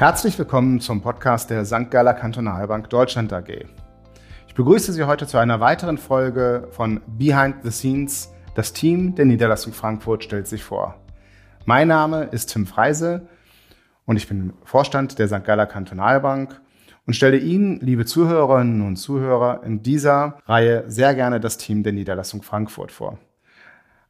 Herzlich 0.00 0.38
willkommen 0.38 0.80
zum 0.80 1.02
Podcast 1.02 1.50
der 1.50 1.66
St. 1.66 1.90
Galler 1.90 2.14
Kantonalbank 2.14 2.88
Deutschland 2.88 3.34
AG. 3.34 3.66
Ich 4.48 4.54
begrüße 4.54 4.94
Sie 4.94 5.04
heute 5.04 5.26
zu 5.26 5.36
einer 5.36 5.60
weiteren 5.60 5.98
Folge 5.98 6.68
von 6.70 7.02
Behind 7.18 7.56
the 7.64 7.70
Scenes. 7.70 8.32
Das 8.54 8.72
Team 8.72 9.14
der 9.14 9.26
Niederlassung 9.26 9.74
Frankfurt 9.74 10.24
stellt 10.24 10.46
sich 10.46 10.64
vor. 10.64 10.94
Mein 11.66 11.88
Name 11.88 12.22
ist 12.32 12.46
Tim 12.46 12.66
Freise 12.66 13.28
und 14.06 14.16
ich 14.16 14.26
bin 14.26 14.54
Vorstand 14.64 15.18
der 15.18 15.28
St. 15.28 15.44
Galler 15.44 15.66
Kantonalbank 15.66 16.58
und 17.06 17.12
stelle 17.12 17.36
Ihnen, 17.36 17.78
liebe 17.80 18.06
Zuhörerinnen 18.06 18.80
und 18.80 18.96
Zuhörer, 18.96 19.62
in 19.64 19.82
dieser 19.82 20.38
Reihe 20.46 20.84
sehr 20.86 21.14
gerne 21.14 21.40
das 21.40 21.58
Team 21.58 21.82
der 21.82 21.92
Niederlassung 21.92 22.40
Frankfurt 22.40 22.90
vor. 22.90 23.18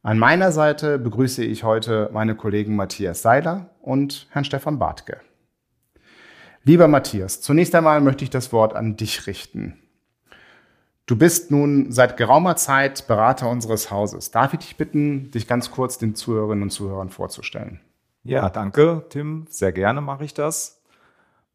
An 0.03 0.17
meiner 0.17 0.53
Seite 0.53 0.97
begrüße 0.99 1.43
ich 1.43 1.65
heute 1.65 2.09
meine 2.13 2.35
Kollegen 2.35 2.77
Matthias 2.77 3.21
Seiler 3.21 3.71
und 3.81 4.27
Herrn 4.31 4.45
Stefan 4.45 4.79
Bartke. 4.79 5.19
Lieber 6.63 6.87
Matthias, 6.87 7.41
zunächst 7.41 7.73
einmal 7.73 8.01
möchte 8.01 8.23
ich 8.23 8.29
das 8.29 8.53
Wort 8.53 8.75
an 8.75 8.95
dich 8.95 9.25
richten. 9.25 9.79
Du 11.07 11.15
bist 11.15 11.49
nun 11.49 11.91
seit 11.91 12.17
geraumer 12.17 12.55
Zeit 12.55 13.07
Berater 13.07 13.49
unseres 13.49 13.89
Hauses. 13.89 14.29
Darf 14.29 14.53
ich 14.53 14.59
dich 14.59 14.77
bitten, 14.77 15.31
dich 15.31 15.47
ganz 15.47 15.71
kurz 15.71 15.97
den 15.97 16.13
Zuhörerinnen 16.13 16.63
und 16.63 16.69
Zuhörern 16.69 17.09
vorzustellen? 17.09 17.81
Ja, 18.23 18.47
danke, 18.49 19.05
Tim. 19.09 19.47
Sehr 19.49 19.71
gerne 19.71 20.01
mache 20.01 20.23
ich 20.23 20.35
das. 20.35 20.83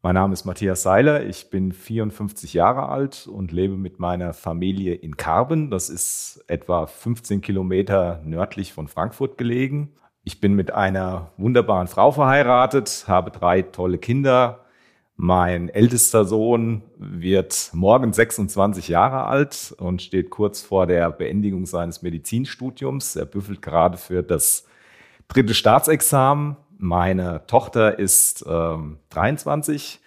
Mein 0.01 0.15
Name 0.15 0.33
ist 0.33 0.43
Matthias 0.43 0.83
Seiler. 0.83 1.25
Ich 1.25 1.49
bin 1.49 1.71
54 1.71 2.53
Jahre 2.53 2.89
alt 2.89 3.27
und 3.27 3.53
lebe 3.53 3.77
mit 3.77 3.99
meiner 3.99 4.33
Familie 4.33 4.93
in 4.93 5.15
Karben. 5.15 5.71
Das 5.71 5.89
ist 5.89 6.43
etwa 6.47 6.85
15 6.85 7.39
Kilometer 7.39 8.21
nördlich 8.25 8.73
von 8.73 8.89
Frankfurt 8.89 9.37
gelegen. 9.37 9.93
Ich 10.25 10.41
bin 10.41 10.53
mit 10.53 10.71
einer 10.71 11.31
wunderbaren 11.37 11.87
Frau 11.87 12.11
verheiratet, 12.11 13.05
habe 13.07 13.31
drei 13.31 13.61
tolle 13.61 13.97
Kinder, 13.97 14.65
mein 15.19 15.69
ältester 15.69 16.25
Sohn 16.25 16.83
wird 16.95 17.71
morgen 17.73 18.13
26 18.13 18.87
Jahre 18.87 19.25
alt 19.25 19.73
und 19.79 20.03
steht 20.03 20.29
kurz 20.29 20.61
vor 20.61 20.85
der 20.85 21.09
Beendigung 21.09 21.65
seines 21.65 22.03
Medizinstudiums. 22.03 23.15
Er 23.15 23.25
büffelt 23.25 23.63
gerade 23.63 23.97
für 23.97 24.21
das 24.21 24.67
dritte 25.27 25.55
Staatsexamen. 25.55 26.55
Meine 26.77 27.47
Tochter 27.47 27.97
ist 27.97 28.45
ähm, 28.47 28.99
23 29.09 29.99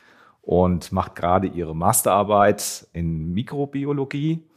und 0.42 0.92
macht 0.92 1.16
gerade 1.16 1.48
ihre 1.48 1.74
Masterarbeit 1.74 2.86
in 2.92 3.32
Mikrobiologie. 3.32 4.48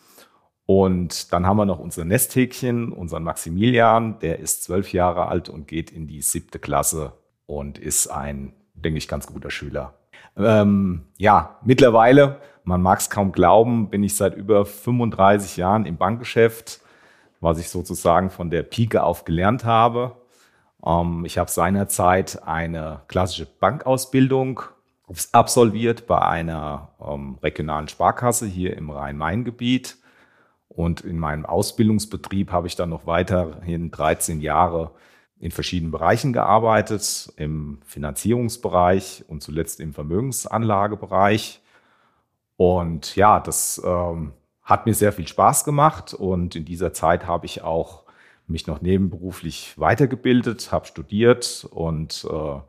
Und 0.68 1.34
dann 1.34 1.48
haben 1.48 1.58
wir 1.58 1.66
noch 1.66 1.80
unser 1.80 2.06
Nesthäkchen, 2.06 2.92
unseren 2.92 3.24
Maximilian, 3.24 4.20
der 4.20 4.38
ist 4.38 4.64
zwölf 4.64 4.94
Jahre 4.94 5.30
alt 5.30 5.50
und 5.50 5.68
geht 5.68 5.90
in 5.90 6.06
die 6.06 6.22
siebte 6.22 6.60
Klasse 6.60 7.14
und 7.48 7.80
ist 7.80 8.06
ein, 8.06 8.54
denke 8.76 9.00
ich, 9.00 9.08
ganz 9.08 9.26
guter 9.26 9.50
Schüler. 9.50 9.96
Ähm, 10.38 11.06
ja, 11.18 11.58
mittlerweile, 11.64 12.40
man 12.64 12.82
mag 12.82 13.00
es 13.00 13.10
kaum 13.10 13.32
glauben, 13.32 13.90
bin 13.90 14.04
ich 14.04 14.16
seit 14.16 14.36
über 14.36 14.66
35 14.66 15.58
Jahren 15.58 15.86
im 15.86 15.98
Bankgeschäft, 15.98 16.82
was 17.40 17.60
ich 17.60 17.70
sozusagen 17.70 18.30
von 18.30 18.50
der 18.50 18.64
Pike 18.64 19.04
auf 19.04 19.26
gelernt 19.26 19.66
habe. 19.66 20.16
Ähm, 20.86 21.26
ich 21.26 21.38
habe 21.38 21.52
seinerzeit 21.52 22.42
eine 22.46 23.02
klassische 23.08 23.46
Bankausbildung 23.46 24.62
absolviert 25.32 26.08
bei 26.08 26.20
einer 26.20 26.90
ähm, 27.06 27.38
regionalen 27.44 27.88
Sparkasse 27.88 28.46
hier 28.46 28.76
im 28.78 28.90
Rhein-Main-Gebiet. 28.90 29.98
Und 30.70 31.02
in 31.02 31.20
meinem 31.20 31.46
Ausbildungsbetrieb 31.46 32.52
habe 32.52 32.68
ich 32.68 32.76
dann 32.76 32.90
noch 32.90 33.06
weiterhin 33.06 33.92
13 33.92 34.42
Jahre 34.42 34.92
in 35.44 35.52
verschiedenen 35.52 35.92
Bereichen 35.92 36.32
gearbeitet, 36.32 37.34
im 37.36 37.80
Finanzierungsbereich 37.86 39.26
und 39.28 39.44
zuletzt 39.44 39.82
im 39.82 39.94
Vermögensanlagebereich. 39.94 41.60
Und 42.56 43.18
ja, 43.18 43.42
das 43.42 43.82
ähm, 43.84 44.32
hat 44.62 44.86
mir 44.86 44.94
sehr 44.94 45.12
viel 45.12 45.28
Spaß 45.28 45.66
gemacht 45.66 46.14
und 46.14 46.56
in 46.56 46.64
dieser 46.64 46.94
Zeit 46.94 47.28
habe 47.28 47.46
ich 47.46 47.62
auch 47.62 48.04
mich 48.48 48.68
noch 48.68 48.82
nebenberuflich 48.82 49.78
weitergebildet, 49.78 50.72
habe 50.72 50.86
studiert 50.86 51.68
und 51.72 52.26
äh, 52.32 52.60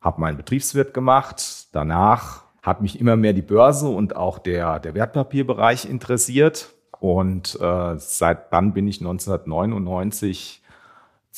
habe 0.00 0.20
meinen 0.20 0.38
Betriebswirt 0.38 0.94
gemacht. 0.94 1.66
Danach 1.72 2.44
hat 2.62 2.80
mich 2.80 2.98
immer 2.98 3.16
mehr 3.16 3.34
die 3.34 3.42
Börse 3.42 3.86
und 3.86 4.16
auch 4.16 4.38
der, 4.38 4.80
der 4.80 4.94
Wertpapierbereich 4.94 5.84
interessiert. 5.84 6.70
Und 7.00 7.60
äh, 7.60 7.98
seit 7.98 8.50
dann 8.50 8.72
bin 8.72 8.88
ich 8.88 9.00
1999 9.00 10.62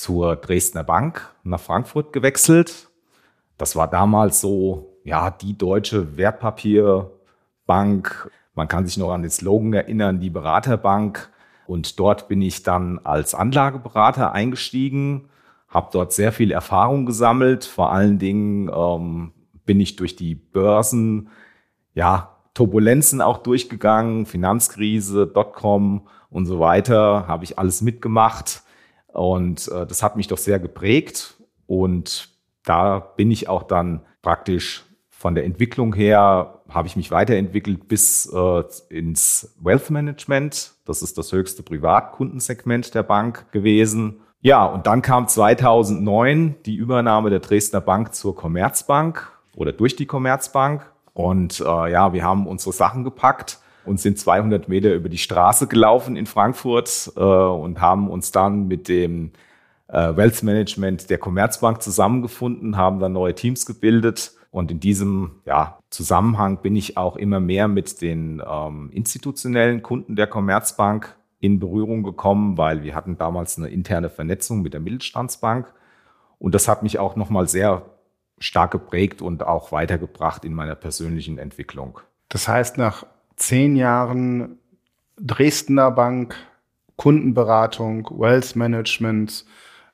zur 0.01 0.35
Dresdner 0.37 0.83
Bank 0.83 1.31
nach 1.45 1.61
Frankfurt 1.61 2.15
gewechselt. 2.15 2.89
Das 3.59 3.77
war 3.77 3.87
damals 3.87 4.41
so, 4.41 4.97
ja, 5.05 5.31
die 5.31 5.59
deutsche 5.59 6.17
Wertpapierbank. 6.17 8.31
Man 8.55 8.67
kann 8.67 8.87
sich 8.87 8.97
noch 8.97 9.13
an 9.13 9.21
den 9.21 9.31
Slogan 9.31 9.75
erinnern, 9.75 10.19
die 10.19 10.31
Beraterbank. 10.31 11.31
Und 11.67 12.01
dort 12.01 12.29
bin 12.29 12.41
ich 12.41 12.63
dann 12.63 12.99
als 13.01 13.35
Anlageberater 13.35 14.33
eingestiegen, 14.33 15.29
habe 15.69 15.91
dort 15.93 16.15
sehr 16.15 16.33
viel 16.33 16.51
Erfahrung 16.51 17.05
gesammelt. 17.05 17.67
Vor 17.67 17.93
allen 17.93 18.19
Dingen 18.19 18.71
ähm, 18.75 19.33
bin 19.67 19.81
ich 19.81 19.97
durch 19.97 20.17
die 20.17 20.35
Börsen, 20.35 21.29
ja, 21.93 22.39
Turbulenzen 22.55 23.21
auch 23.21 23.37
durchgegangen, 23.39 24.25
Finanzkrise, 24.25 25.27
Dotcom 25.27 26.09
und 26.31 26.47
so 26.47 26.59
weiter, 26.59 27.29
habe 27.29 27.45
ich 27.45 27.59
alles 27.59 27.83
mitgemacht. 27.83 28.63
Und 29.13 29.69
äh, 29.69 29.87
das 29.87 30.03
hat 30.03 30.17
mich 30.17 30.29
doch 30.29 30.39
sehr 30.39 30.59
geprägt. 30.59 31.35
Und 31.67 32.29
da 32.65 32.99
bin 32.99 33.31
ich 33.31 33.49
auch 33.49 33.63
dann 33.63 34.03
praktisch 34.23 34.85
von 35.09 35.35
der 35.35 35.45
Entwicklung 35.45 35.95
her, 35.95 36.63
habe 36.69 36.89
ich 36.89 36.97
mich 36.97 37.11
weiterentwickelt 37.11 37.89
bis 37.89 38.27
äh, 38.33 38.63
ins 38.89 39.55
Wealth 39.61 39.91
Management. 39.91 40.73
Das 40.87 41.03
ist 41.03 41.19
das 41.19 41.33
höchste 41.33 41.63
Privatkundensegment 41.63 42.95
der 42.95 43.03
Bank 43.03 43.53
gewesen. 43.53 44.21
Ja, 44.41 44.65
und 44.65 44.87
dann 44.87 45.03
kam 45.03 45.29
2009 45.29 46.57
die 46.65 46.77
Übernahme 46.77 47.29
der 47.29 47.41
Dresdner 47.41 47.83
Bank 47.83 48.15
zur 48.15 48.35
Commerzbank 48.35 49.31
oder 49.55 49.73
durch 49.73 49.97
die 49.97 50.07
Commerzbank. 50.07 50.91
Und 51.13 51.61
äh, 51.61 51.93
ja, 51.93 52.15
wir 52.15 52.25
haben 52.25 52.47
unsere 52.47 52.73
Sachen 52.73 53.05
gepackt 53.05 53.59
und 53.85 54.01
sind 54.01 54.19
200 54.19 54.69
Meter 54.69 54.95
über 54.95 55.09
die 55.09 55.19
Straße 55.19 55.67
gelaufen 55.67 56.17
in 56.17 56.27
Frankfurt 56.27 57.13
äh, 57.17 57.21
und 57.21 57.81
haben 57.81 58.09
uns 58.09 58.33
dann 58.33 58.69
mit 58.69 58.89
dem 58.89 59.33
äh, 59.89 60.17
Wealth 60.17 60.43
Management 60.43 61.11
der 61.11 61.19
Commerzbank 61.19 61.83
zusammengefunden, 61.83 62.77
haben 62.77 63.01
dann 63.01 63.13
neue 63.13 63.35
Teams 63.35 63.67
gebildet. 63.67 64.33
Und 64.53 64.71
in 64.71 64.81
diesem 64.81 65.43
ja, 65.45 65.79
Zusammenhang 65.91 66.61
bin 66.61 66.75
ich 66.75 66.97
auch 66.97 67.17
immer 67.17 67.39
mehr 67.39 67.69
mit 67.69 68.01
den 68.01 68.43
ähm, 68.45 68.91
institutionellen 68.93 69.83
Kunden 69.83 70.17
der 70.17 70.27
Commerzbank 70.27 71.17
in 71.39 71.61
Berührung 71.61 72.03
gekommen, 72.03 72.59
weil 72.59 72.83
wir 72.83 72.95
hatten 72.95 73.17
damals 73.17 73.59
eine 73.59 73.69
interne 73.69 74.11
Vernetzung 74.11 74.63
mit 74.63 74.75
der 74.75 74.81
Mittelstandsbank. 74.81 75.73
Und 76.39 76.55
das 76.55 76.69
hat 76.69 76.83
mich 76.83 76.99
auch 76.99 77.17
nochmal 77.17 77.49
sehr 77.49 77.83
stark 78.39 78.73
geprägt 78.73 79.23
und 79.23 79.43
auch 79.45 79.71
weitergebracht 79.73 80.45
in 80.45 80.55
meiner 80.55 80.75
persönlichen 80.75 81.39
Entwicklung. 81.39 82.01
Das 82.29 82.49
heißt, 82.49 82.79
nach 82.79 83.05
zehn 83.41 83.75
Jahren 83.75 84.59
Dresdner 85.19 85.91
Bank, 85.91 86.37
Kundenberatung, 86.97 88.09
Wealth 88.11 88.57
Management, 88.57 89.45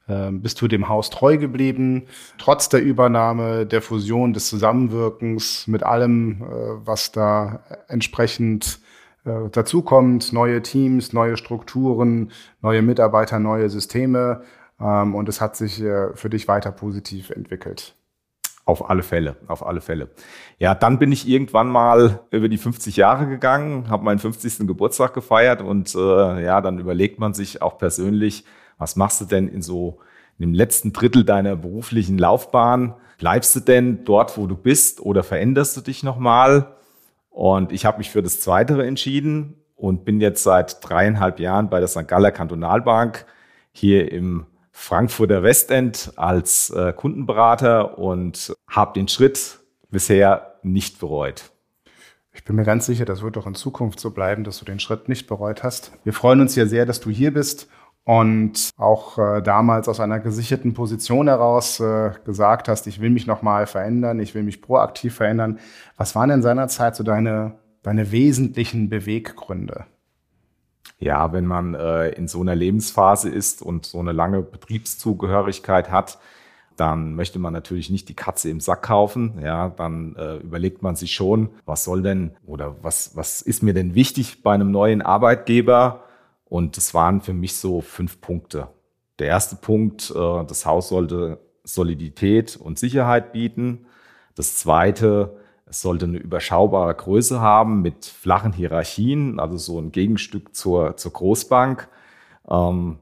äh, 0.09 0.31
bist 0.31 0.61
du 0.61 0.69
dem 0.69 0.89
Haus 0.89 1.11
treu 1.11 1.37
geblieben, 1.37 2.07
trotz 2.39 2.69
der 2.69 2.83
Übernahme, 2.83 3.67
der 3.67 3.83
Fusion, 3.83 4.33
des 4.33 4.49
Zusammenwirkens 4.49 5.67
mit 5.67 5.83
allem, 5.83 6.43
äh, 6.43 6.47
was 6.87 7.13
da 7.13 7.61
entsprechend 7.89 8.81
äh, 9.25 9.49
dazukommt, 9.51 10.33
neue 10.33 10.63
Teams, 10.63 11.13
neue 11.13 11.37
Strukturen, 11.37 12.31
neue 12.63 12.83
Mitarbeiter, 12.83 13.39
neue 13.39 13.69
Systeme. 13.69 14.43
Ähm, 14.81 15.15
und 15.15 15.29
es 15.29 15.41
hat 15.41 15.57
sich 15.57 15.77
für 15.77 16.31
dich 16.31 16.49
weiter 16.49 16.71
positiv 16.71 17.31
entwickelt. 17.31 17.96
Auf 18.67 18.91
alle 18.91 19.03
Fälle, 19.03 19.37
auf 19.47 19.65
alle 19.65 19.81
Fälle. 19.81 20.11
Ja, 20.59 20.75
dann 20.75 20.99
bin 20.99 21.13
ich 21.13 21.27
irgendwann 21.27 21.69
mal 21.69 22.21
über 22.31 22.49
die 22.49 22.59
50 22.59 22.97
Jahre 22.97 23.29
gegangen, 23.29 23.89
habe 23.89 24.05
meinen 24.05 24.19
50. 24.19 24.67
Geburtstag 24.67 25.15
gefeiert 25.15 25.63
und 25.63 25.95
äh, 25.95 26.45
ja, 26.45 26.61
dann 26.61 26.79
überlegt 26.79 27.21
man 27.21 27.33
sich 27.33 27.63
auch 27.63 27.79
persönlich, 27.79 28.45
was 28.77 28.97
machst 28.97 29.21
du 29.21 29.25
denn 29.25 29.49
in 29.49 29.63
so 29.63 30.01
in 30.39 30.53
letzten 30.53 30.93
Drittel 30.93 31.25
deiner 31.25 31.57
beruflichen 31.57 32.19
Laufbahn? 32.19 32.95
Bleibst 33.19 33.55
du 33.57 33.61
denn 33.61 34.05
dort, 34.05 34.37
wo 34.37 34.47
du 34.47 34.57
bist 34.57 35.01
oder 35.01 35.23
veränderst 35.23 35.77
du 35.77 35.81
dich 35.81 36.03
nochmal? 36.03 36.75
Und 37.31 37.71
ich 37.71 37.87
habe 37.87 37.99
mich 37.99 38.11
für 38.11 38.23
das 38.23 38.41
Zweite 38.41 38.83
entschieden 38.85 39.55
und 39.77 40.05
bin 40.05 40.21
jetzt 40.21 40.43
seit 40.43 40.79
dreieinhalb 40.87 41.39
Jahren 41.39 41.71
bei 41.71 41.79
der 41.79 41.89
St. 41.89 42.09
Galler 42.09 42.33
Kantonalbank 42.33 43.27
hier 43.73 44.11
im 44.11 44.47
Frankfurter 44.79 45.43
Westend 45.43 46.13
als 46.17 46.71
äh, 46.71 46.93
Kundenberater 46.93 47.99
und 47.99 48.55
habe 48.69 48.93
den 48.93 49.09
Schritt 49.09 49.59
bisher 49.91 50.59
nicht 50.63 51.01
bereut. 51.01 51.51
Ich 52.33 52.45
bin 52.45 52.57
mir 52.57 52.65
ganz 52.65 52.85
sicher, 52.85 53.07
das 53.07 53.23
wird 53.23 53.39
auch 53.39 53.47
in 53.47 53.55
Zukunft 53.55 53.99
so 53.99 54.11
bleiben, 54.11 54.45
dass 54.45 54.59
du 54.59 54.67
den 54.67 54.79
Schritt 54.79 55.09
nicht 55.09 55.27
bereut 55.27 55.63
hast. 55.63 55.93
Wir 56.05 56.13
freuen 56.13 56.43
uns 56.43 56.55
ja 56.55 56.67
sehr, 56.67 56.85
dass 56.85 57.01
du 57.01 57.09
hier 57.09 57.33
bist 57.33 57.69
und 58.05 58.69
auch 58.77 59.19
äh, 59.19 59.43
damals 59.43 59.89
aus 59.89 59.99
einer 59.99 60.21
gesicherten 60.21 60.75
Position 60.75 61.27
heraus 61.27 61.81
äh, 61.81 62.11
gesagt 62.25 62.69
hast, 62.69 62.87
ich 62.87 63.01
will 63.01 63.11
mich 63.11 63.27
nochmal 63.27 63.67
verändern, 63.67 64.21
ich 64.21 64.35
will 64.35 64.43
mich 64.43 64.61
proaktiv 64.61 65.15
verändern. 65.15 65.59
Was 65.97 66.15
waren 66.15 66.29
denn 66.29 66.43
seinerzeit 66.43 66.95
so 66.95 67.03
deine, 67.03 67.59
deine 67.83 68.13
wesentlichen 68.13 68.91
Beweggründe? 68.91 69.87
Ja, 70.99 71.33
wenn 71.33 71.47
man 71.47 71.75
äh, 71.75 72.09
in 72.11 72.27
so 72.27 72.41
einer 72.41 72.55
Lebensphase 72.55 73.29
ist 73.29 73.61
und 73.61 73.85
so 73.85 74.01
eine 74.01 74.13
lange 74.13 74.43
Betriebszugehörigkeit 74.43 75.91
hat, 75.91 76.19
dann 76.77 77.15
möchte 77.15 77.39
man 77.39 77.53
natürlich 77.53 77.91
nicht 77.91 78.09
die 78.09 78.15
Katze 78.15 78.51
im 78.51 78.61
Sack 78.61 78.83
kaufen. 78.83 79.41
Ja, 79.43 79.71
dann 79.71 80.15
äh, 80.17 80.37
überlegt 80.37 80.83
man 80.83 80.97
sich 80.97 81.13
schon, 81.13 81.51
was 81.65 81.85
soll 81.85 82.03
denn 82.03 82.37
oder 82.47 82.77
was, 82.83 83.17
was 83.17 83.43
ist 83.43 83.63
mir 83.63 83.75
denn 83.75 83.95
wichtig 83.95 84.43
bei 84.43 84.55
einem 84.55 84.71
neuen 84.71 85.03
Arbeitgeber? 85.03 86.05
Und 86.45 86.77
das 86.77 86.95
waren 86.95 87.21
für 87.21 87.33
mich 87.33 87.57
so 87.57 87.81
fünf 87.81 88.21
Punkte. 88.21 88.69
Der 89.19 89.29
erste 89.29 89.57
Punkt, 89.57 90.11
äh, 90.11 90.45
das 90.45 90.67
Haus 90.67 90.89
sollte 90.89 91.41
Solidität 91.65 92.57
und 92.57 92.79
Sicherheit 92.79 93.33
bieten. 93.33 93.87
Das 94.35 94.57
zweite, 94.57 95.37
es 95.69 95.81
sollte 95.81 96.07
eine 96.07 96.19
überschaubare 96.19 96.95
Größe 96.95 97.41
haben 97.41 97.83
mit 97.83 98.05
flachen 98.05 98.53
Hierarchien, 98.53 99.41
also 99.41 99.57
so 99.57 99.81
ein 99.81 99.91
Gegenstück 99.91 100.55
zur, 100.55 100.97
zur 100.97 101.13
Großbank. 101.13 101.89
Ähm, 102.49 102.99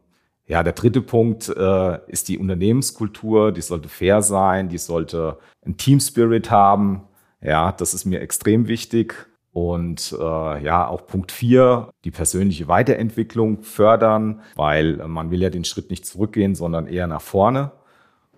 ja, 0.46 0.62
der 0.62 0.72
dritte 0.72 1.02
Punkt 1.02 1.48
äh, 1.48 1.98
ist 2.10 2.28
die 2.28 2.38
Unternehmenskultur. 2.38 3.52
Die 3.52 3.62
sollte 3.62 3.88
fair 3.88 4.22
sein, 4.22 4.68
die 4.68 4.78
sollte 4.78 5.38
ein 5.64 5.76
Team 5.76 6.00
Spirit 6.00 6.50
haben. 6.50 7.02
Ja, 7.40 7.72
das 7.72 7.94
ist 7.94 8.06
mir 8.06 8.20
extrem 8.20 8.66
wichtig. 8.66 9.26
Und 9.52 10.16
äh, 10.18 10.64
ja, 10.64 10.88
auch 10.88 11.06
Punkt 11.06 11.32
vier, 11.32 11.90
die 12.04 12.10
persönliche 12.10 12.66
Weiterentwicklung 12.66 13.62
fördern, 13.62 14.40
weil 14.56 14.96
man 15.06 15.30
will 15.30 15.40
ja 15.40 15.50
den 15.50 15.64
Schritt 15.64 15.90
nicht 15.90 16.06
zurückgehen, 16.06 16.54
sondern 16.54 16.86
eher 16.86 17.06
nach 17.06 17.22
vorne. 17.22 17.70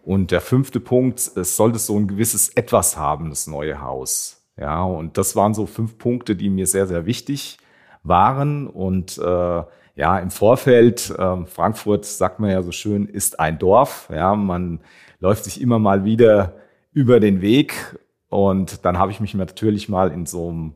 Und 0.06 0.30
der 0.30 0.40
fünfte 0.40 0.78
Punkt, 0.78 1.32
es 1.34 1.56
sollte 1.56 1.80
so 1.80 1.98
ein 1.98 2.06
gewisses 2.06 2.50
Etwas 2.50 2.96
haben, 2.96 3.28
das 3.28 3.48
neue 3.48 3.80
Haus. 3.80 4.46
Ja, 4.56 4.84
und 4.84 5.18
das 5.18 5.34
waren 5.34 5.52
so 5.52 5.66
fünf 5.66 5.98
Punkte, 5.98 6.36
die 6.36 6.48
mir 6.48 6.68
sehr, 6.68 6.86
sehr 6.86 7.06
wichtig 7.06 7.58
waren. 8.04 8.68
Und 8.68 9.18
äh, 9.18 9.62
ja, 9.96 10.18
im 10.20 10.30
Vorfeld, 10.30 11.10
äh, 11.10 11.44
Frankfurt, 11.46 12.04
sagt 12.04 12.38
man 12.38 12.50
ja 12.50 12.62
so 12.62 12.70
schön, 12.70 13.06
ist 13.08 13.40
ein 13.40 13.58
Dorf. 13.58 14.08
Ja, 14.14 14.36
man 14.36 14.78
läuft 15.18 15.42
sich 15.42 15.60
immer 15.60 15.80
mal 15.80 16.04
wieder 16.04 16.54
über 16.92 17.18
den 17.18 17.40
Weg. 17.40 17.98
Und 18.28 18.84
dann 18.84 19.00
habe 19.00 19.10
ich 19.10 19.18
mich 19.18 19.34
natürlich 19.34 19.88
mal 19.88 20.12
in 20.12 20.24
so 20.24 20.50
einem, 20.50 20.74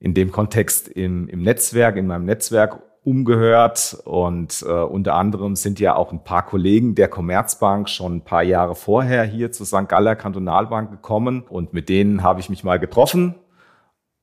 in 0.00 0.14
dem 0.14 0.32
Kontext 0.32 0.88
im, 0.88 1.28
im 1.28 1.42
Netzwerk, 1.42 1.96
in 1.96 2.08
meinem 2.08 2.24
Netzwerk 2.24 2.82
umgehört. 3.08 3.98
Und 4.04 4.64
äh, 4.66 4.72
unter 4.72 5.14
anderem 5.14 5.56
sind 5.56 5.80
ja 5.80 5.96
auch 5.96 6.12
ein 6.12 6.24
paar 6.24 6.44
Kollegen 6.44 6.94
der 6.94 7.08
Commerzbank 7.08 7.88
schon 7.88 8.16
ein 8.16 8.24
paar 8.24 8.42
Jahre 8.42 8.74
vorher 8.74 9.24
hier 9.24 9.52
zur 9.52 9.66
St. 9.66 9.88
Galler 9.88 10.16
Kantonalbank 10.16 10.90
gekommen. 10.90 11.44
Und 11.48 11.72
mit 11.72 11.88
denen 11.88 12.22
habe 12.22 12.40
ich 12.40 12.50
mich 12.50 12.64
mal 12.64 12.78
getroffen 12.78 13.34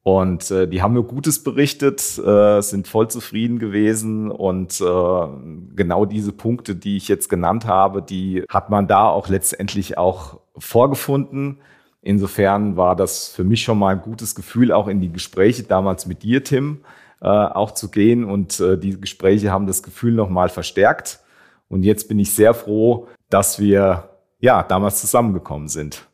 und 0.05 0.51
äh, 0.51 0.67
die 0.67 0.83
haben 0.83 0.93
nur 0.93 1.07
Gutes 1.07 1.41
berichtet, 1.41 2.19
äh, 2.19 2.61
sind 2.61 2.87
voll 2.87 3.07
zufrieden 3.07 3.57
gewesen 3.57 4.29
und 4.29 4.79
äh, 4.79 5.27
genau 5.75 6.05
diese 6.05 6.31
Punkte, 6.31 6.75
die 6.75 6.97
ich 6.97 7.07
jetzt 7.07 7.27
genannt 7.27 7.65
habe, 7.65 8.03
die 8.03 8.43
hat 8.47 8.69
man 8.69 8.87
da 8.87 9.09
auch 9.09 9.29
letztendlich 9.29 9.97
auch 9.97 10.41
vorgefunden. 10.59 11.57
Insofern 12.03 12.77
war 12.77 12.95
das 12.95 13.29
für 13.29 13.43
mich 13.43 13.63
schon 13.63 13.79
mal 13.79 13.95
ein 13.95 14.01
gutes 14.03 14.35
Gefühl, 14.35 14.71
auch 14.71 14.87
in 14.87 15.01
die 15.01 15.11
Gespräche 15.11 15.63
damals 15.63 16.05
mit 16.05 16.21
dir, 16.21 16.43
Tim, 16.43 16.81
äh, 17.21 17.27
auch 17.27 17.71
zu 17.71 17.89
gehen. 17.89 18.23
Und 18.23 18.59
äh, 18.59 18.77
die 18.77 18.99
Gespräche 18.99 19.51
haben 19.51 19.67
das 19.67 19.83
Gefühl 19.83 20.13
nochmal 20.13 20.49
verstärkt. 20.49 21.19
Und 21.67 21.83
jetzt 21.83 22.07
bin 22.07 22.19
ich 22.19 22.33
sehr 22.33 22.53
froh, 22.53 23.07
dass 23.29 23.59
wir 23.59 24.09
ja 24.39 24.63
damals 24.63 25.01
zusammengekommen 25.01 25.67
sind. 25.67 26.07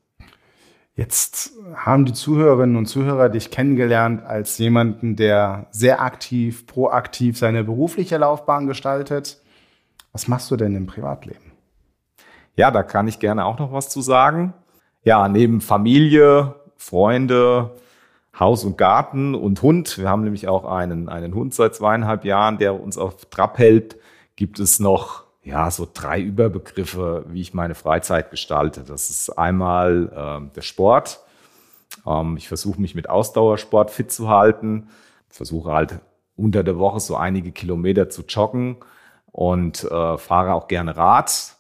Jetzt 0.96 1.54
haben 1.74 2.06
die 2.06 2.14
Zuhörerinnen 2.14 2.76
und 2.76 2.86
Zuhörer 2.86 3.30
dich 3.30 3.50
kennengelernt 3.50 4.24
als 4.24 4.58
jemanden, 4.58 5.16
der 5.16 5.68
sehr 5.72 6.02
aktiv, 6.02 6.68
proaktiv 6.68 7.38
seine 7.38 7.64
berufliche 7.64 8.18
Laufbahn 8.18 8.68
gestaltet. 8.68 9.42
Was 10.12 10.28
machst 10.28 10.52
du 10.52 10.58
denn 10.58 10.76
im 10.76 10.88
Privatleben? 10.88 11.54
Ja, 12.56 12.72
da 12.72 12.84
kann 12.84 13.08
ich 13.08 13.20
gerne 13.20 13.46
auch 13.46 13.58
noch 13.58 13.72
was 13.72 13.90
zu 13.90 14.02
sagen. 14.02 14.54
Ja, 15.04 15.28
neben 15.30 15.62
Familie, 15.62 16.56
Freunde, 16.76 17.72
Haus 18.40 18.64
und 18.64 18.78
Garten 18.78 19.36
und 19.36 19.62
Hund, 19.62 19.98
wir 19.98 20.10
haben 20.10 20.24
nämlich 20.24 20.48
auch 20.48 20.66
einen, 20.66 21.10
einen 21.10 21.36
Hund 21.36 21.54
seit 21.54 21.76
zweieinhalb 21.76 22.26
Jahren, 22.26 22.58
der 22.58 22.82
uns 22.82 22.98
auf 22.98 23.26
Trab 23.26 23.58
hält, 23.58 23.98
gibt 24.36 24.60
es 24.60 24.80
noch 24.80 25.26
ja, 25.44 25.72
so 25.72 25.88
drei 25.92 26.22
Überbegriffe, 26.22 27.26
wie 27.28 27.42
ich 27.42 27.54
meine 27.54 27.76
Freizeit 27.76 28.30
gestalte. 28.30 28.84
Das 28.84 29.10
ist 29.10 29.30
einmal 29.32 30.12
äh, 30.50 30.54
der 30.56 30.62
Sport. 30.62 31.20
Ähm, 32.06 32.38
ich 32.38 32.48
versuche 32.48 32.80
mich 32.80 32.96
mit 32.96 33.10
Ausdauersport 33.10 33.92
fit 33.92 34.12
zu 34.12 34.30
halten. 34.30 34.90
Versuche 35.30 35.72
halt 35.72 36.00
unter 36.36 36.64
der 36.64 36.78
Woche 36.78 37.00
so 37.00 37.16
einige 37.16 37.52
Kilometer 37.52 38.10
zu 38.10 38.24
joggen 38.24 38.78
und 39.32 39.84
äh, 39.84 40.18
fahre 40.18 40.54
auch 40.54 40.68
gerne 40.68 40.96
Rad. 40.96 41.58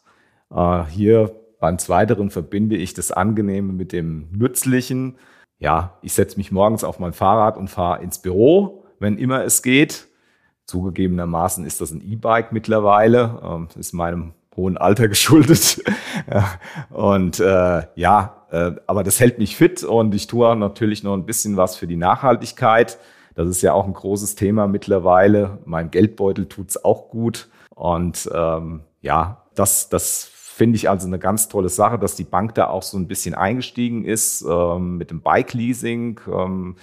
Äh, 0.54 0.84
hier 0.86 1.36
beim 1.60 1.78
Zweiteren 1.78 2.30
verbinde 2.30 2.76
ich 2.76 2.94
das 2.94 3.12
Angenehme 3.12 3.74
mit 3.74 3.94
dem 3.94 4.30
Nützlichen. 4.32 5.18
Ja, 5.62 6.00
ich 6.02 6.14
setze 6.14 6.38
mich 6.38 6.52
morgens 6.52 6.84
auf 6.84 6.98
mein 6.98 7.14
Fahrrad 7.14 7.56
und 7.56 7.70
fahre 7.70 8.02
ins 8.02 8.18
Büro, 8.18 8.84
wenn 8.98 9.20
immer 9.20 9.44
es 9.44 9.62
geht. 9.62 10.08
Zugegebenermaßen 10.66 11.66
ist 11.66 11.82
das 11.82 11.92
ein 11.92 12.02
E-Bike 12.02 12.52
mittlerweile, 12.52 13.40
ähm, 13.44 13.68
ist 13.78 13.94
meinem 13.94 14.34
hohen 14.56 14.76
Alter 14.80 15.08
geschuldet. 15.08 15.84
und 16.90 17.40
äh, 17.40 17.84
ja, 17.94 18.48
äh, 18.50 18.72
aber 18.88 19.04
das 19.04 19.20
hält 19.20 19.38
mich 19.38 19.56
fit 19.56 19.84
und 19.84 20.16
ich 20.16 20.26
tue 20.26 20.48
auch 20.48 20.56
natürlich 20.56 21.04
noch 21.04 21.14
ein 21.14 21.28
bisschen 21.28 21.58
was 21.58 21.76
für 21.76 21.86
die 21.86 21.96
Nachhaltigkeit. 21.96 22.98
Das 23.36 23.48
ist 23.48 23.62
ja 23.62 23.74
auch 23.74 23.86
ein 23.86 23.94
großes 23.94 24.34
Thema 24.34 24.68
mittlerweile. 24.68 25.60
Mein 25.66 25.92
Geldbeutel 25.92 26.48
tut's 26.48 26.84
auch 26.84 27.10
gut. 27.10 27.50
Und 27.76 28.28
ähm, 28.34 28.82
ja, 29.02 29.44
das, 29.54 29.90
das 29.90 30.24
finde 30.62 30.76
ich 30.76 30.92
also 30.92 31.08
eine 31.08 31.18
ganz 31.18 31.48
tolle 31.48 31.70
Sache, 31.70 31.98
dass 31.98 32.16
die 32.16 32.24
Bank 32.24 32.54
da 32.54 32.68
auch 32.68 32.84
so 32.84 32.96
ein 32.96 33.08
bisschen 33.08 33.34
eingestiegen 33.34 34.06
ist 34.06 34.46
ähm, 34.48 35.00
mit 35.00 35.10
dem 35.10 35.22
Bike-Leasing. 35.22 36.20
Ähm, 36.32 36.76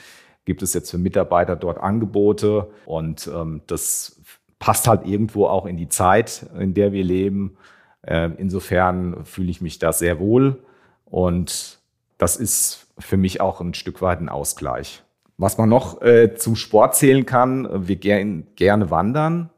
gibt 0.45 0.63
es 0.63 0.75
jetzt 0.75 0.91
für 0.91 0.99
Mitarbeiter 0.99 1.55
dort 1.55 1.79
Angebote 1.79 2.73
und 2.87 3.31
ähm, 3.33 3.61
das 3.69 4.21
passt 4.59 4.89
halt 4.89 5.07
irgendwo 5.07 5.47
auch 5.47 5.65
in 5.65 5.77
die 5.77 5.89
Zeit, 5.89 6.45
in 6.59 6.75
der 6.75 6.91
wir 6.91 7.05
leben. 7.05 7.57
Äh, 8.03 8.31
insofern 8.39 9.25
fühle 9.25 9.53
ich 9.53 9.61
mich 9.61 9.79
da 9.79 9.93
sehr 9.93 10.19
wohl 10.19 10.59
und 11.05 11.79
das 12.19 12.35
ist 12.35 12.89
für 12.99 13.17
mich 13.17 13.41
auch 13.41 13.61
ein 13.61 13.75
Stück 13.75 14.03
weit 14.03 14.19
ein 14.21 14.29
Ausgleich. 14.29 15.05
Was 15.37 15.57
man 15.57 15.69
noch 15.69 16.03
äh, 16.03 16.35
zum 16.35 16.57
Sport 16.57 16.97
zählen 16.97 17.27
kann, 17.27 17.87
wir 17.87 17.95
gern, 17.95 18.49
gerne 18.57 18.91
wandern. 18.91 19.51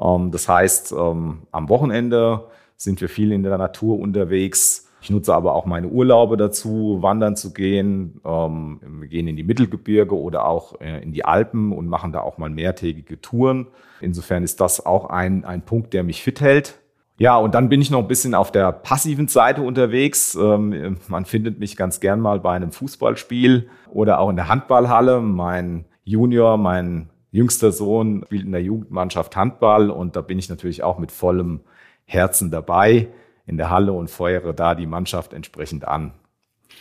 Ähm, 0.00 0.30
das 0.30 0.48
heißt, 0.48 0.92
ähm, 0.92 1.42
am 1.50 1.68
Wochenende 1.68 2.48
sind 2.78 3.00
wir 3.00 3.10
viel 3.10 3.32
in 3.32 3.42
der 3.42 3.58
Natur 3.58 3.98
unterwegs 3.98 4.88
ich 5.00 5.10
nutze 5.10 5.34
aber 5.34 5.54
auch 5.54 5.64
meine 5.64 5.88
Urlaube 5.88 6.36
dazu, 6.36 6.98
wandern 7.00 7.36
zu 7.36 7.52
gehen. 7.52 8.20
Ähm, 8.24 8.80
wir 9.00 9.08
gehen 9.08 9.28
in 9.28 9.36
die 9.36 9.44
Mittelgebirge 9.44 10.18
oder 10.18 10.46
auch 10.46 10.80
äh, 10.80 11.02
in 11.02 11.12
die 11.12 11.24
Alpen 11.24 11.72
und 11.72 11.88
machen 11.88 12.12
da 12.12 12.20
auch 12.20 12.38
mal 12.38 12.50
mehrtägige 12.50 13.20
Touren. 13.20 13.68
Insofern 14.00 14.42
ist 14.42 14.60
das 14.60 14.84
auch 14.84 15.08
ein, 15.10 15.44
ein 15.44 15.62
Punkt, 15.62 15.94
der 15.94 16.02
mich 16.02 16.22
fit 16.22 16.40
hält. 16.40 16.80
Ja, 17.16 17.36
und 17.36 17.54
dann 17.54 17.68
bin 17.68 17.80
ich 17.80 17.90
noch 17.90 18.00
ein 18.00 18.08
bisschen 18.08 18.34
auf 18.34 18.52
der 18.52 18.70
passiven 18.70 19.28
Seite 19.28 19.62
unterwegs. 19.62 20.36
Ähm, 20.40 20.98
man 21.08 21.24
findet 21.24 21.58
mich 21.58 21.76
ganz 21.76 22.00
gern 22.00 22.20
mal 22.20 22.40
bei 22.40 22.54
einem 22.54 22.72
Fußballspiel 22.72 23.68
oder 23.90 24.18
auch 24.18 24.30
in 24.30 24.36
der 24.36 24.48
Handballhalle. 24.48 25.20
Mein 25.20 25.84
Junior, 26.04 26.56
mein 26.56 27.10
jüngster 27.30 27.72
Sohn 27.72 28.22
spielt 28.26 28.44
in 28.44 28.52
der 28.52 28.62
Jugendmannschaft 28.62 29.36
Handball 29.36 29.90
und 29.90 30.16
da 30.16 30.22
bin 30.22 30.38
ich 30.38 30.48
natürlich 30.48 30.82
auch 30.82 30.98
mit 30.98 31.12
vollem 31.12 31.60
Herzen 32.08 32.50
dabei 32.50 33.08
in 33.46 33.58
der 33.58 33.70
Halle 33.70 33.92
und 33.92 34.10
feuere 34.10 34.52
da 34.52 34.74
die 34.74 34.86
Mannschaft 34.86 35.32
entsprechend 35.32 35.86
an. 35.86 36.12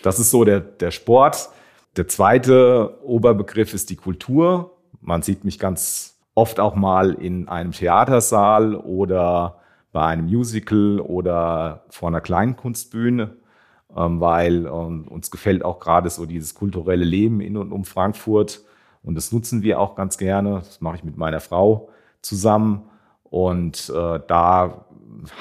Das 0.03 0.19
ist 0.19 0.31
so 0.31 0.46
der, 0.46 0.62
der 0.62 0.91
Sport. 0.91 1.50
Der 1.98 2.07
zweite 2.07 2.98
Oberbegriff 3.03 3.74
ist 3.74 3.89
die 3.89 3.98
Kultur. 3.98 4.72
Man 5.01 5.22
sieht 5.22 5.43
mich 5.43 5.60
ganz 5.60 6.17
oft 6.34 6.60
auch 6.60 6.75
mal 6.75 7.13
in 7.13 7.48
einem 7.50 7.72
Theatersaal 7.72 8.75
oder 8.75 9.57
bei 9.91 10.05
einem 10.05 10.27
Musical 10.27 11.00
oder 11.01 11.84
vor 11.89 12.07
einer 12.07 12.22
Kleinkunstbühne, 12.22 13.36
ähm, 13.96 14.22
weil 14.22 14.65
ähm, 14.65 15.07
uns 15.10 15.29
gefällt 15.29 15.65
auch 15.65 15.79
gerade 15.79 16.10
so 16.10 16.25
dieses 16.25 16.55
kulturelle 16.55 17.05
Leben 17.05 17.41
in 17.41 17.57
und 17.57 17.72
um 17.72 17.84
Frankfurt. 17.84 18.62
Und 19.03 19.15
das 19.15 19.31
nutzen 19.31 19.62
wir 19.62 19.79
auch 19.79 19.96
ganz 19.96 20.17
gerne. 20.17 20.60
Das 20.60 20.79
mache 20.79 20.98
ich 20.98 21.03
mit 21.03 21.17
meiner 21.17 21.39
Frau 21.39 21.89
zusammen. 22.22 22.84
Und 23.24 23.89
äh, 23.89 24.19
da 24.27 24.86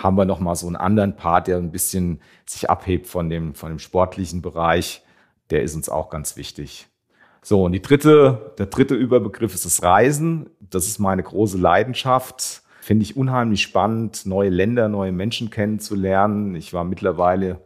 haben 0.02 0.16
wir 0.16 0.24
noch 0.24 0.40
mal 0.40 0.54
so 0.54 0.66
einen 0.66 0.76
anderen 0.76 1.16
Part, 1.16 1.48
der 1.48 1.58
ein 1.58 1.70
bisschen 1.70 2.20
sich 2.46 2.70
abhebt 2.70 3.06
von 3.06 3.28
dem, 3.28 3.54
von 3.54 3.70
dem 3.70 3.78
sportlichen 3.78 4.42
Bereich. 4.42 5.02
Der 5.50 5.62
ist 5.62 5.74
uns 5.74 5.88
auch 5.88 6.10
ganz 6.10 6.36
wichtig. 6.36 6.88
So, 7.42 7.64
und 7.64 7.72
die 7.72 7.82
dritte, 7.82 8.54
der 8.58 8.66
dritte 8.66 8.94
Überbegriff 8.94 9.54
ist 9.54 9.64
das 9.64 9.82
Reisen. 9.82 10.50
Das 10.58 10.86
ist 10.86 10.98
meine 10.98 11.22
große 11.22 11.58
Leidenschaft. 11.58 12.62
finde 12.80 13.04
ich 13.04 13.16
unheimlich 13.16 13.62
spannend, 13.62 14.26
neue 14.26 14.48
Länder, 14.48 14.88
neue 14.88 15.12
Menschen 15.12 15.50
kennenzulernen. 15.50 16.54
Ich 16.54 16.72
war 16.72 16.84
mittlerweile 16.84 17.60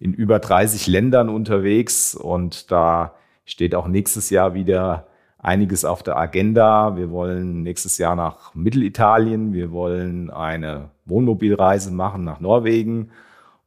in 0.00 0.14
über 0.14 0.38
30 0.38 0.86
Ländern 0.86 1.28
unterwegs 1.28 2.14
und 2.14 2.70
da 2.70 3.14
steht 3.44 3.74
auch 3.74 3.86
nächstes 3.86 4.30
Jahr 4.30 4.54
wieder 4.54 5.06
einiges 5.42 5.84
auf 5.84 6.02
der 6.02 6.16
Agenda. 6.16 6.96
Wir 6.96 7.10
wollen 7.10 7.62
nächstes 7.62 7.98
Jahr 7.98 8.16
nach 8.16 8.54
Mittelitalien, 8.54 9.52
wir 9.52 9.72
wollen 9.72 10.30
eine 10.30 10.90
Wohnmobilreise 11.04 11.90
machen 11.90 12.24
nach 12.24 12.40
Norwegen 12.40 13.10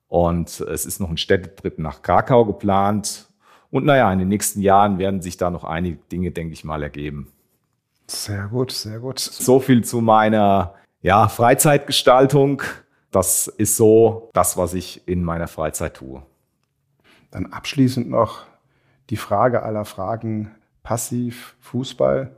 und 0.08 0.60
es 0.60 0.86
ist 0.86 1.00
noch 1.00 1.10
ein 1.10 1.18
Städtetrip 1.18 1.80
nach 1.80 2.02
Krakau 2.02 2.46
geplant. 2.46 3.28
Und 3.72 3.86
naja, 3.86 4.14
in 4.14 4.20
den 4.20 4.28
nächsten 4.28 4.62
Jahren 4.62 5.00
werden 5.00 5.22
sich 5.22 5.38
da 5.38 5.50
noch 5.50 5.64
einige 5.64 5.98
Dinge, 6.12 6.30
denke 6.30 6.54
ich 6.54 6.64
mal, 6.64 6.84
ergeben. 6.84 7.34
Sehr 8.06 8.48
gut, 8.48 8.72
sehr 8.72 9.00
gut. 9.00 9.18
So 9.18 9.60
viel 9.60 9.84
zu 9.84 10.02
meiner 10.02 10.76
ja, 11.02 11.28
Freizeitgestaltung. 11.28 12.62
Das 13.10 13.48
ist 13.48 13.76
so 13.76 14.30
das, 14.34 14.58
was 14.58 14.76
ich 14.76 15.08
in 15.08 15.24
meiner 15.24 15.48
Freizeit 15.48 15.96
tue. 15.96 16.22
Dann 17.32 17.48
abschließend 17.48 18.08
noch 18.08 18.44
die 19.10 19.18
Frage 19.18 19.64
aller 19.64 19.86
Fragen 19.86 20.52
passiv 20.84 21.56
Fußball. 21.62 22.36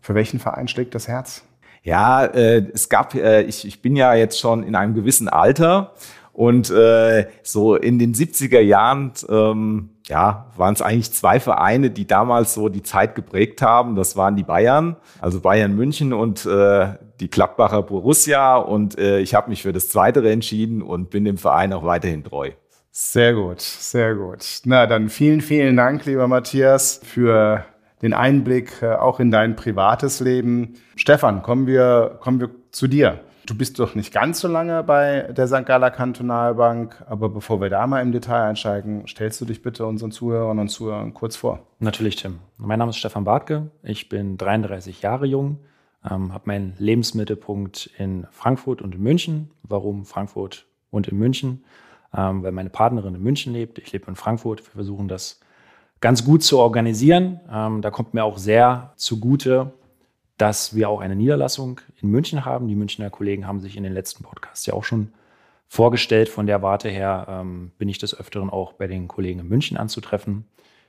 Für 0.00 0.14
welchen 0.14 0.38
Verein 0.38 0.68
schlägt 0.68 0.94
das 0.94 1.08
Herz? 1.08 1.44
Ja, 1.82 2.24
äh, 2.24 2.66
es 2.72 2.88
gab, 2.88 3.14
äh, 3.14 3.42
ich, 3.42 3.66
ich 3.66 3.80
bin 3.80 3.96
ja 3.96 4.14
jetzt 4.14 4.38
schon 4.38 4.62
in 4.62 4.74
einem 4.74 4.94
gewissen 4.94 5.28
Alter 5.28 5.92
und 6.32 6.68
äh, 6.70 7.28
so 7.42 7.76
in 7.76 7.98
den 7.98 8.12
70er 8.12 8.60
Jahren 8.60 9.12
ähm, 9.28 9.90
ja, 10.06 10.46
waren 10.56 10.74
es 10.74 10.82
eigentlich 10.82 11.12
zwei 11.12 11.40
Vereine, 11.40 11.90
die 11.90 12.06
damals 12.06 12.54
so 12.54 12.68
die 12.68 12.82
Zeit 12.82 13.14
geprägt 13.14 13.62
haben. 13.62 13.94
Das 13.94 14.16
waren 14.16 14.36
die 14.36 14.42
Bayern, 14.42 14.96
also 15.20 15.40
Bayern 15.40 15.74
München 15.74 16.12
und 16.12 16.44
äh, 16.44 16.94
die 17.20 17.30
Gladbacher 17.30 17.82
Borussia. 17.82 18.56
Und 18.56 18.98
äh, 18.98 19.20
ich 19.20 19.34
habe 19.34 19.48
mich 19.48 19.62
für 19.62 19.72
das 19.72 19.88
Zweite 19.88 20.28
entschieden 20.28 20.82
und 20.82 21.10
bin 21.10 21.24
dem 21.24 21.38
Verein 21.38 21.72
auch 21.72 21.84
weiterhin 21.84 22.24
treu. 22.24 22.50
Sehr 22.96 23.34
gut, 23.34 23.60
sehr 23.60 24.14
gut. 24.14 24.60
Na, 24.66 24.86
dann 24.86 25.08
vielen, 25.08 25.40
vielen 25.40 25.76
Dank, 25.76 26.04
lieber 26.06 26.28
Matthias, 26.28 27.00
für 27.02 27.64
den 28.02 28.14
Einblick 28.14 28.82
äh, 28.82 28.92
auch 28.92 29.18
in 29.18 29.32
dein 29.32 29.56
privates 29.56 30.20
Leben. 30.20 30.74
Stefan, 30.94 31.42
kommen 31.42 31.66
wir, 31.66 32.18
kommen 32.20 32.38
wir 32.38 32.50
zu 32.70 32.86
dir. 32.86 33.18
Du 33.46 33.58
bist 33.58 33.80
doch 33.80 33.96
nicht 33.96 34.14
ganz 34.14 34.38
so 34.38 34.46
lange 34.46 34.84
bei 34.84 35.22
der 35.36 35.48
St. 35.48 35.66
Galler 35.66 35.90
Kantonalbank, 35.90 37.04
aber 37.08 37.30
bevor 37.30 37.60
wir 37.60 37.68
da 37.68 37.84
mal 37.88 38.00
im 38.00 38.12
Detail 38.12 38.42
einsteigen, 38.42 39.08
stellst 39.08 39.40
du 39.40 39.44
dich 39.44 39.60
bitte 39.60 39.86
unseren 39.86 40.12
Zuhörern 40.12 40.60
und 40.60 40.68
Zuhörern 40.68 41.14
kurz 41.14 41.34
vor. 41.34 41.66
Natürlich, 41.80 42.14
Tim. 42.14 42.38
Mein 42.58 42.78
Name 42.78 42.90
ist 42.90 42.98
Stefan 42.98 43.24
Bartke. 43.24 43.72
Ich 43.82 44.08
bin 44.08 44.36
33 44.36 45.02
Jahre 45.02 45.26
jung, 45.26 45.58
ähm, 46.08 46.32
habe 46.32 46.44
meinen 46.46 46.74
Lebensmittelpunkt 46.78 47.90
in 47.98 48.28
Frankfurt 48.30 48.82
und 48.82 48.94
in 48.94 49.02
München. 49.02 49.50
Warum 49.64 50.04
Frankfurt 50.04 50.66
und 50.92 51.08
in 51.08 51.18
München? 51.18 51.64
Ähm, 52.16 52.42
weil 52.42 52.52
meine 52.52 52.70
Partnerin 52.70 53.14
in 53.14 53.22
München 53.22 53.52
lebt. 53.52 53.78
Ich 53.78 53.92
lebe 53.92 54.06
in 54.08 54.16
Frankfurt. 54.16 54.64
Wir 54.64 54.72
versuchen 54.72 55.08
das 55.08 55.40
ganz 56.00 56.24
gut 56.24 56.42
zu 56.42 56.58
organisieren. 56.58 57.40
Ähm, 57.50 57.82
da 57.82 57.90
kommt 57.90 58.14
mir 58.14 58.24
auch 58.24 58.38
sehr 58.38 58.92
zugute, 58.96 59.72
dass 60.36 60.74
wir 60.74 60.88
auch 60.88 61.00
eine 61.00 61.16
Niederlassung 61.16 61.80
in 62.00 62.10
München 62.10 62.44
haben. 62.44 62.68
Die 62.68 62.74
Münchner 62.74 63.10
Kollegen 63.10 63.46
haben 63.46 63.60
sich 63.60 63.76
in 63.76 63.82
den 63.82 63.94
letzten 63.94 64.22
Podcasts 64.24 64.66
ja 64.66 64.74
auch 64.74 64.84
schon 64.84 65.12
vorgestellt. 65.68 66.28
Von 66.28 66.46
der 66.46 66.62
Warte 66.62 66.88
her 66.88 67.26
ähm, 67.28 67.72
bin 67.78 67.88
ich 67.88 67.98
des 67.98 68.18
Öfteren 68.18 68.50
auch 68.50 68.74
bei 68.74 68.86
den 68.86 69.08
Kollegen 69.08 69.40
in 69.40 69.48
München 69.48 69.76
anzutreffen. 69.76 70.46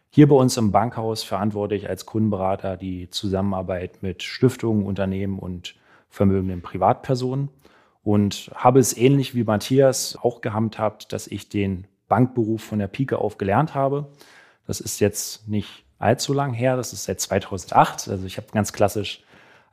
Hier 0.09 0.27
bei 0.27 0.35
uns 0.35 0.57
im 0.57 0.71
Bankhaus 0.71 1.23
verantworte 1.23 1.75
ich 1.75 1.89
als 1.89 2.05
Kundenberater 2.05 2.77
die 2.77 3.09
Zusammenarbeit 3.09 4.01
mit 4.01 4.23
Stiftungen, 4.23 4.85
Unternehmen 4.85 5.39
und 5.39 5.75
vermögenden 6.09 6.61
Privatpersonen 6.61 7.49
und 8.05 8.51
habe 8.53 8.79
es 8.79 8.95
ähnlich 8.95 9.33
wie 9.33 9.43
Matthias 9.43 10.15
auch 10.21 10.41
gehandhabt, 10.41 11.11
dass 11.11 11.25
ich 11.25 11.49
den 11.49 11.87
Bankberuf 12.07 12.63
von 12.63 12.77
der 12.77 12.87
Pike 12.87 13.17
auf 13.17 13.39
gelernt 13.39 13.73
habe. 13.73 14.11
Das 14.67 14.79
ist 14.79 15.01
jetzt 15.01 15.47
nicht 15.47 15.83
allzu 15.97 16.31
lang 16.31 16.53
her, 16.53 16.77
das 16.77 16.93
ist 16.93 17.05
seit 17.05 17.19
2008. 17.19 18.07
Also 18.07 18.27
ich 18.27 18.37
habe 18.37 18.47
ganz 18.53 18.73
klassisch 18.73 19.23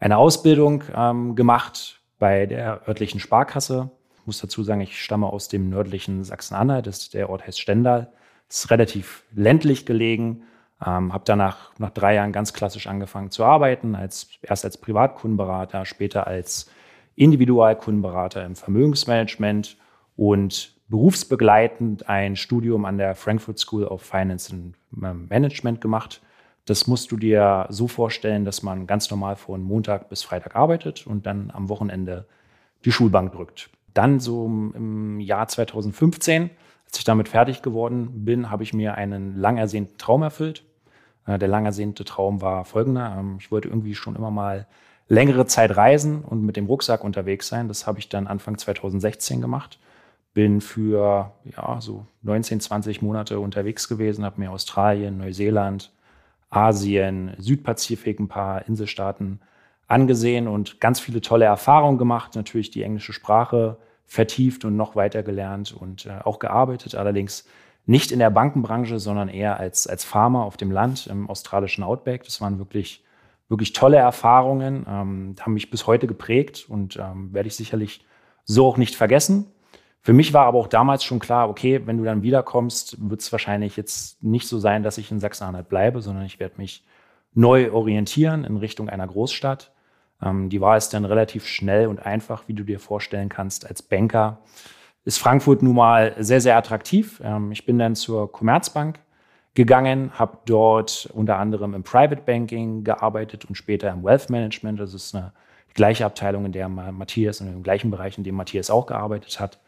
eine 0.01 0.17
Ausbildung 0.17 0.83
ähm, 0.97 1.37
gemacht 1.37 2.01
bei 2.19 2.47
der 2.47 2.89
örtlichen 2.89 3.21
Sparkasse. 3.21 3.91
Ich 4.21 4.27
muss 4.27 4.41
dazu 4.41 4.62
sagen, 4.62 4.81
ich 4.81 4.99
stamme 4.99 5.27
aus 5.27 5.49
dem 5.49 5.69
nördlichen 5.69 6.25
Sachsen-Anhalt, 6.25 7.12
der 7.12 7.29
Ort 7.29 7.47
heißt 7.47 7.61
Stendal. 7.61 8.11
ist 8.49 8.71
relativ 8.71 9.25
ländlich 9.35 9.85
gelegen. 9.85 10.45
Ähm, 10.81 11.12
habe 11.12 11.25
danach 11.27 11.73
nach 11.79 11.91
drei 11.91 12.15
Jahren 12.15 12.33
ganz 12.33 12.55
klassisch 12.55 12.87
angefangen 12.87 13.31
zu 13.31 13.45
arbeiten, 13.45 13.95
als, 13.95 14.29
erst 14.41 14.65
als 14.65 14.79
Privatkundenberater, 14.79 15.85
später 15.85 16.27
als 16.27 16.71
Individualkundenberater 17.16 18.45
im 18.45 18.57
Vermögensmanagement 18.57 19.76
und 20.16 20.75
berufsbegleitend 20.88 22.09
ein 22.09 22.37
Studium 22.37 22.85
an 22.85 22.99
der 22.99 23.14
Frankfurt 23.14 23.59
School 23.59 23.85
of 23.85 24.02
Finance 24.02 24.52
and 24.52 24.76
Management 24.90 25.81
gemacht. 25.81 26.21
Das 26.66 26.87
musst 26.87 27.11
du 27.11 27.16
dir 27.16 27.66
so 27.71 27.88
vorstellen, 27.88 28.45
dass 28.45 28.62
man 28.62 28.87
ganz 28.87 29.11
normal 29.11 29.37
von 29.37 29.62
Montag 29.62 30.09
bis 30.09 30.23
Freitag 30.23 30.54
arbeitet 30.54 31.07
und 31.07 31.26
dann 31.26 31.50
am 31.50 31.69
Wochenende 31.69 32.26
die 32.85 32.92
Schulbank 32.92 33.33
drückt. 33.33 33.71
Dann 33.95 34.21
so 34.21 34.47
im 34.47 35.19
Jahr 35.21 35.49
2015, 35.49 36.50
als 36.85 36.99
ich 36.99 37.04
damit 37.04 37.28
fertig 37.28 37.62
geworden 37.62 38.25
bin, 38.25 38.50
habe 38.50 38.62
ich 38.62 38.75
mir 38.75 38.95
einen 38.95 39.37
lang 39.37 39.59
ersehnten 39.59 39.99
Traum 39.99 40.23
erfüllt. 40.23 40.64
Äh, 41.26 41.38
der 41.38 41.49
lang 41.49 41.64
ersehnte 41.64 42.04
Traum 42.04 42.40
war 42.40 42.64
folgender. 42.64 43.16
Ähm, 43.19 43.37
ich 43.38 43.50
wollte 43.50 43.69
irgendwie 43.69 43.95
schon 43.95 44.16
immer 44.16 44.31
mal 44.31 44.66
längere 45.09 45.47
Zeit 45.47 45.77
reisen 45.77 46.23
und 46.23 46.45
mit 46.45 46.57
dem 46.57 46.67
Rucksack 46.67 47.05
unterwegs 47.05 47.49
sein. 47.49 47.69
Das 47.69 47.87
habe 47.87 47.99
ich 47.99 48.09
dann 48.09 48.27
Anfang 48.27 48.59
2016 48.59 49.41
gemacht. 49.41 49.79
Bin 50.35 50.61
für 50.61 51.33
ja, 51.45 51.81
so 51.81 52.07
19, 52.23 52.61
20 52.61 53.03
Monate 53.03 53.39
unterwegs 53.39 53.89
gewesen, 53.89 54.25
habe 54.25 54.41
mir 54.41 54.51
Australien, 54.51 55.19
Neuseeland, 55.19 55.93
Asien, 56.49 57.35
Südpazifik, 57.39 58.21
ein 58.21 58.29
paar 58.29 58.67
Inselstaaten 58.67 59.41
angesehen 59.89 60.49
und 60.49 60.81
ganz 60.81 61.01
viele 61.01 61.21
tolle 61.21 61.45
Erfahrungen 61.45 61.99
gemacht. 61.99 62.35
Natürlich 62.35 62.71
die 62.71 62.83
englische 62.83 63.13
Sprache 63.13 63.77
vertieft 64.07 64.65
und 64.65 64.77
noch 64.77 64.97
weiter 64.97 65.23
gelernt 65.23 65.73
und 65.73 66.07
äh, 66.07 66.19
auch 66.25 66.39
gearbeitet. 66.39 66.95
Allerdings 66.95 67.47
nicht 67.87 68.13
in 68.13 68.19
der 68.19 68.31
Bankenbranche, 68.31 68.99
sondern 68.99 69.29
eher 69.29 69.59
als, 69.59 69.87
als 69.87 70.05
Farmer 70.05 70.45
auf 70.45 70.57
dem 70.57 70.71
Land 70.71 71.07
im 71.07 71.29
australischen 71.29 71.83
Outback. 71.83 72.25
Das 72.25 72.41
waren 72.41 72.59
wirklich 72.59 73.03
wirklich 73.53 73.75
tolle 73.75 73.99
Erfahrungen, 73.99 74.87
ähm, 74.89 75.37
haben 75.39 75.53
mich 75.53 75.71
bis 75.71 75.87
heute 75.87 76.09
geprägt 76.09 76.67
und 76.69 76.97
ähm, 76.97 77.33
werde 77.33 77.47
ich 77.47 77.55
sicherlich 77.55 78.05
so 78.45 78.67
auch 78.67 78.79
nicht 78.79 78.97
vergessen. 78.97 79.47
Für 80.01 80.13
mich 80.13 80.33
war 80.33 80.47
aber 80.47 80.59
auch 80.59 80.67
damals 80.67 81.05
schon 81.05 81.21
klar, 81.21 81.49
okay, 81.49 81.83
wenn 81.87 81.99
du 81.99 82.05
dann 82.05 82.23
wiederkommst, 82.23 83.09
wird 83.09 83.21
es 83.21 83.31
wahrscheinlich 83.31 83.77
jetzt 83.77 84.21
nicht 84.25 84.49
so 84.49 84.59
sein, 84.59 84.83
dass 84.83 84.99
ich 84.99 85.13
in 85.13 85.21
Sachsen-Anhalt 85.21 85.69
bleibe, 85.69 86.03
sondern 86.03 86.25
ich 86.25 86.41
werde 86.41 86.55
mich 86.57 86.85
neu 87.35 87.71
orientieren 87.71 88.45
in 88.45 88.57
Richtung 88.57 88.89
einer 88.89 89.07
Großstadt. 89.07 89.71
Ähm, 90.21 90.49
die 90.49 90.61
Wahl 90.61 90.79
ist 90.79 90.95
dann 90.95 91.05
relativ 91.05 91.47
schnell 91.47 91.87
und 91.87 92.05
einfach, 92.05 92.49
wie 92.49 92.55
du 92.55 92.65
dir 92.65 92.81
vorstellen 92.81 93.29
kannst. 93.29 93.69
Als 93.69 93.83
Banker 93.83 94.41
ist 95.05 95.19
Frankfurt 95.19 95.63
nun 95.63 95.77
mal 95.77 96.15
sehr, 96.19 96.41
sehr 96.41 96.57
attraktiv. 96.57 97.21
Ähm, 97.23 97.53
ich 97.53 97.67
bin 97.67 97.79
dann 97.79 97.95
zur 97.95 98.33
Commerzbank 98.33 98.99
gegangen, 99.55 100.13
habe 100.19 100.39
dort 100.47 101.09
unter 101.13 101.39
anderem 101.39 101.75
im 101.75 101.83
Private 101.83 102.23
Banking 102.23 102.85
gearbeitet 102.85 103.45
und 103.45 103.55
später 103.55 103.91
im 103.91 104.03
Wealth 104.03 104.31
Management. 104.31 104.81
Das 104.81 104.95
ist 104.95 105.15
eine 105.15 105.33
gleiche 105.75 106.05
Abteilung, 106.05 106.47
in 106.47 106.53
der 106.53 106.69
Matthias, 106.69 107.41
in 107.41 107.47
dem 107.51 107.63
gleichen 107.63 107.91
Bereich, 107.91 108.19
in 108.19 108.25
dem 108.25 108.35
Matthias 108.35 108.71
auch 108.71 108.87
gearbeitet 108.87 109.41
hat. 109.41 109.59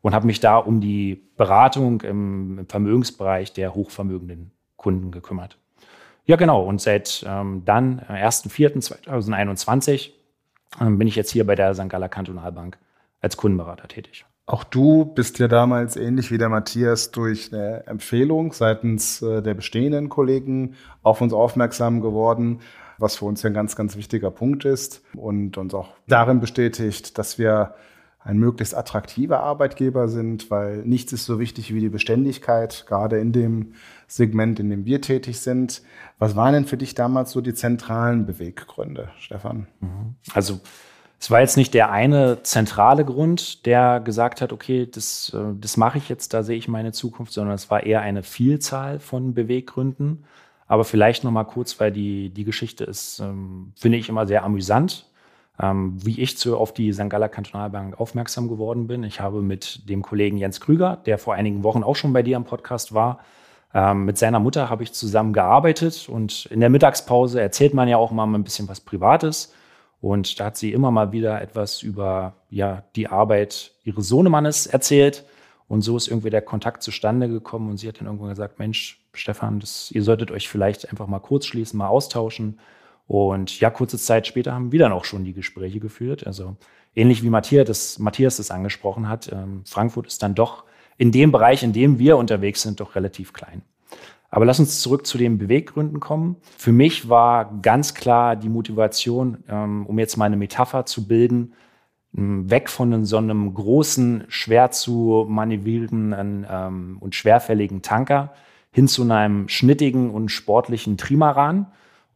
Und 0.00 0.14
habe 0.14 0.26
mich 0.26 0.40
da 0.40 0.56
um 0.58 0.80
die 0.80 1.22
Beratung 1.36 2.00
im, 2.02 2.58
im 2.58 2.66
Vermögensbereich 2.66 3.52
der 3.52 3.74
hochvermögenden 3.74 4.50
Kunden 4.76 5.12
gekümmert. 5.12 5.58
Ja, 6.24 6.36
genau. 6.36 6.62
Und 6.64 6.80
seit 6.80 7.24
ähm, 7.26 7.62
dann, 7.64 8.00
äh, 8.08 8.24
1.4.2021, 8.26 10.10
ähm, 10.80 10.98
bin 10.98 11.08
ich 11.08 11.16
jetzt 11.16 11.30
hier 11.30 11.46
bei 11.46 11.54
der 11.54 11.74
St. 11.74 11.88
Galler 11.88 12.08
Kantonalbank 12.08 12.78
als 13.20 13.36
Kundenberater 13.36 13.88
tätig. 13.88 14.24
Auch 14.46 14.64
du 14.64 15.04
bist 15.04 15.38
ja 15.38 15.46
damals 15.46 15.96
ähnlich 15.96 16.30
wie 16.32 16.38
der 16.38 16.48
Matthias 16.48 17.12
durch 17.12 17.52
eine 17.52 17.86
Empfehlung 17.86 18.52
seitens 18.52 19.22
äh, 19.22 19.40
der 19.40 19.54
bestehenden 19.54 20.08
Kollegen 20.08 20.74
auf 21.02 21.20
uns 21.20 21.32
aufmerksam 21.32 22.00
geworden, 22.00 22.60
was 22.98 23.16
für 23.16 23.24
uns 23.24 23.42
ja 23.42 23.50
ein 23.50 23.54
ganz, 23.54 23.76
ganz 23.76 23.96
wichtiger 23.96 24.30
Punkt 24.30 24.64
ist 24.64 25.02
und 25.14 25.58
uns 25.58 25.74
auch 25.74 25.90
darin 26.08 26.40
bestätigt, 26.40 27.18
dass 27.18 27.38
wir 27.38 27.74
ein 28.24 28.38
möglichst 28.38 28.76
attraktiver 28.76 29.40
Arbeitgeber 29.40 30.08
sind, 30.08 30.50
weil 30.50 30.78
nichts 30.78 31.12
ist 31.12 31.24
so 31.24 31.40
wichtig 31.40 31.74
wie 31.74 31.80
die 31.80 31.88
Beständigkeit, 31.88 32.84
gerade 32.86 33.18
in 33.18 33.32
dem 33.32 33.74
Segment, 34.06 34.60
in 34.60 34.70
dem 34.70 34.84
wir 34.84 35.00
tätig 35.00 35.40
sind. 35.40 35.82
Was 36.18 36.36
waren 36.36 36.52
denn 36.54 36.64
für 36.64 36.76
dich 36.76 36.94
damals 36.94 37.32
so 37.32 37.40
die 37.40 37.54
zentralen 37.54 38.26
Beweggründe, 38.26 39.10
Stefan? 39.18 39.66
Mhm. 39.80 40.14
Also 40.34 40.60
es 41.22 41.30
war 41.30 41.40
jetzt 41.40 41.56
nicht 41.56 41.72
der 41.72 41.92
eine 41.92 42.42
zentrale 42.42 43.04
Grund, 43.04 43.64
der 43.64 44.00
gesagt 44.00 44.40
hat, 44.40 44.52
okay, 44.52 44.88
das, 44.92 45.32
äh, 45.32 45.54
das 45.54 45.76
mache 45.76 45.98
ich 45.98 46.08
jetzt, 46.08 46.34
da 46.34 46.42
sehe 46.42 46.58
ich 46.58 46.66
meine 46.66 46.90
Zukunft, 46.90 47.32
sondern 47.32 47.54
es 47.54 47.70
war 47.70 47.84
eher 47.84 48.00
eine 48.00 48.24
Vielzahl 48.24 48.98
von 48.98 49.32
Beweggründen. 49.32 50.24
Aber 50.66 50.82
vielleicht 50.82 51.22
noch 51.22 51.30
mal 51.30 51.44
kurz, 51.44 51.78
weil 51.78 51.92
die, 51.92 52.30
die 52.30 52.42
Geschichte 52.42 52.82
ist, 52.82 53.20
ähm, 53.20 53.72
finde 53.76 53.98
ich 53.98 54.08
immer 54.08 54.26
sehr 54.26 54.42
amüsant. 54.42 55.06
ähm, 55.60 55.94
wie 56.04 56.20
ich 56.20 56.38
zu, 56.38 56.56
auf 56.58 56.74
die 56.74 56.92
St. 56.92 57.08
Galler 57.08 57.28
Kantonalbank 57.28 58.00
aufmerksam 58.00 58.48
geworden 58.48 58.88
bin. 58.88 59.04
Ich 59.04 59.20
habe 59.20 59.42
mit 59.42 59.88
dem 59.88 60.02
Kollegen 60.02 60.38
Jens 60.38 60.60
Krüger, 60.60 60.96
der 61.06 61.18
vor 61.18 61.34
einigen 61.34 61.62
Wochen 61.62 61.84
auch 61.84 61.94
schon 61.94 62.12
bei 62.12 62.24
dir 62.24 62.36
am 62.36 62.44
Podcast 62.44 62.94
war, 62.94 63.20
ähm, 63.74 64.06
mit 64.06 64.18
seiner 64.18 64.40
Mutter 64.40 64.70
habe 64.70 64.82
ich 64.82 64.92
zusammen 64.92 65.32
gearbeitet 65.32 66.08
und 66.08 66.46
in 66.46 66.58
der 66.58 66.70
Mittagspause 66.70 67.40
erzählt 67.40 67.74
man 67.74 67.86
ja 67.86 67.96
auch 67.96 68.10
mal 68.10 68.26
ein 68.26 68.42
bisschen 68.42 68.68
was 68.68 68.80
Privates. 68.80 69.52
Und 70.02 70.40
da 70.40 70.46
hat 70.46 70.56
sie 70.56 70.72
immer 70.72 70.90
mal 70.90 71.12
wieder 71.12 71.40
etwas 71.40 71.80
über 71.80 72.34
ja, 72.50 72.82
die 72.96 73.06
Arbeit 73.06 73.70
ihres 73.84 74.08
Sohnemannes 74.08 74.66
erzählt. 74.66 75.24
Und 75.68 75.82
so 75.82 75.96
ist 75.96 76.08
irgendwie 76.08 76.28
der 76.28 76.42
Kontakt 76.42 76.82
zustande 76.82 77.28
gekommen. 77.28 77.70
Und 77.70 77.76
sie 77.76 77.86
hat 77.86 78.00
dann 78.00 78.08
irgendwann 78.08 78.30
gesagt: 78.30 78.58
Mensch, 78.58 79.00
Stefan, 79.14 79.60
das, 79.60 79.92
ihr 79.92 80.02
solltet 80.02 80.32
euch 80.32 80.48
vielleicht 80.48 80.90
einfach 80.90 81.06
mal 81.06 81.20
kurz 81.20 81.46
schließen, 81.46 81.78
mal 81.78 81.86
austauschen. 81.86 82.58
Und 83.06 83.60
ja, 83.60 83.70
kurze 83.70 83.96
Zeit 83.96 84.26
später 84.26 84.52
haben 84.52 84.72
wir 84.72 84.80
dann 84.80 84.90
auch 84.90 85.04
schon 85.04 85.24
die 85.24 85.34
Gespräche 85.34 85.78
geführt. 85.78 86.26
Also 86.26 86.56
ähnlich 86.96 87.22
wie 87.22 87.30
Matthias 87.30 87.68
das, 87.68 87.98
Matthias 88.00 88.38
das 88.38 88.50
angesprochen 88.50 89.08
hat, 89.08 89.30
ähm, 89.32 89.62
Frankfurt 89.66 90.08
ist 90.08 90.20
dann 90.24 90.34
doch 90.34 90.64
in 90.98 91.12
dem 91.12 91.30
Bereich, 91.30 91.62
in 91.62 91.72
dem 91.72 92.00
wir 92.00 92.16
unterwegs 92.16 92.62
sind, 92.62 92.80
doch 92.80 92.96
relativ 92.96 93.32
klein. 93.32 93.62
Aber 94.34 94.46
lass 94.46 94.58
uns 94.58 94.80
zurück 94.80 95.06
zu 95.06 95.18
den 95.18 95.36
Beweggründen 95.36 96.00
kommen. 96.00 96.36
Für 96.56 96.72
mich 96.72 97.10
war 97.10 97.52
ganz 97.60 97.92
klar 97.92 98.34
die 98.34 98.48
Motivation, 98.48 99.44
ähm, 99.46 99.84
um 99.86 99.98
jetzt 99.98 100.16
mal 100.16 100.24
eine 100.24 100.38
Metapher 100.38 100.86
zu 100.86 101.06
bilden, 101.06 101.52
weg 102.12 102.70
von 102.70 103.04
so 103.04 103.18
einem 103.18 103.52
großen, 103.52 104.24
schwer 104.28 104.70
zu 104.70 105.26
manövrierenden 105.28 106.46
ähm, 106.50 106.96
und 107.00 107.14
schwerfälligen 107.14 107.82
Tanker 107.82 108.32
hin 108.70 108.88
zu 108.88 109.02
einem 109.02 109.48
schnittigen 109.48 110.10
und 110.10 110.30
sportlichen 110.30 110.96
Trimaran. 110.96 111.66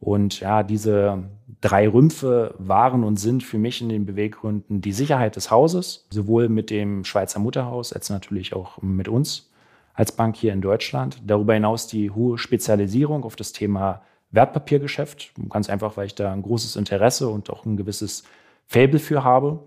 Und 0.01 0.41
ja, 0.41 0.63
diese 0.63 1.25
drei 1.61 1.87
Rümpfe 1.87 2.55
waren 2.59 3.05
und 3.05 3.19
sind 3.19 3.43
für 3.43 3.59
mich 3.59 3.83
in 3.83 3.91
den 3.91 4.07
Beweggründen 4.07 4.81
die 4.81 4.93
Sicherheit 4.93 5.37
des 5.37 5.51
Hauses, 5.51 6.07
sowohl 6.11 6.49
mit 6.49 6.71
dem 6.71 7.05
Schweizer 7.05 7.41
Mutterhaus 7.41 7.93
als 7.93 8.09
natürlich 8.09 8.55
auch 8.55 8.81
mit 8.81 9.07
uns 9.07 9.51
als 9.97 10.13
Bank 10.13 10.37
hier 10.37 10.53
in 10.53 10.61
Deutschland. 10.61 11.23
Darüber 11.27 11.55
hinaus 11.55 11.89
die 11.89 12.11
hohe 12.11 12.39
Spezialisierung 12.39 13.25
auf 13.25 13.35
das 13.35 13.53
Thema 13.53 14.03
Wertpapiergeschäft. 14.31 15.33
Ganz 15.49 15.69
einfach, 15.69 15.97
weil 15.97 16.07
ich 16.07 16.15
da 16.15 16.33
ein 16.33 16.43
großes 16.43 16.77
Interesse 16.77 17.29
und 17.29 17.51
auch 17.51 17.65
ein 17.65 17.77
gewisses 17.77 18.25
Fable 18.67 18.99
für 18.99 19.25
habe. 19.25 19.61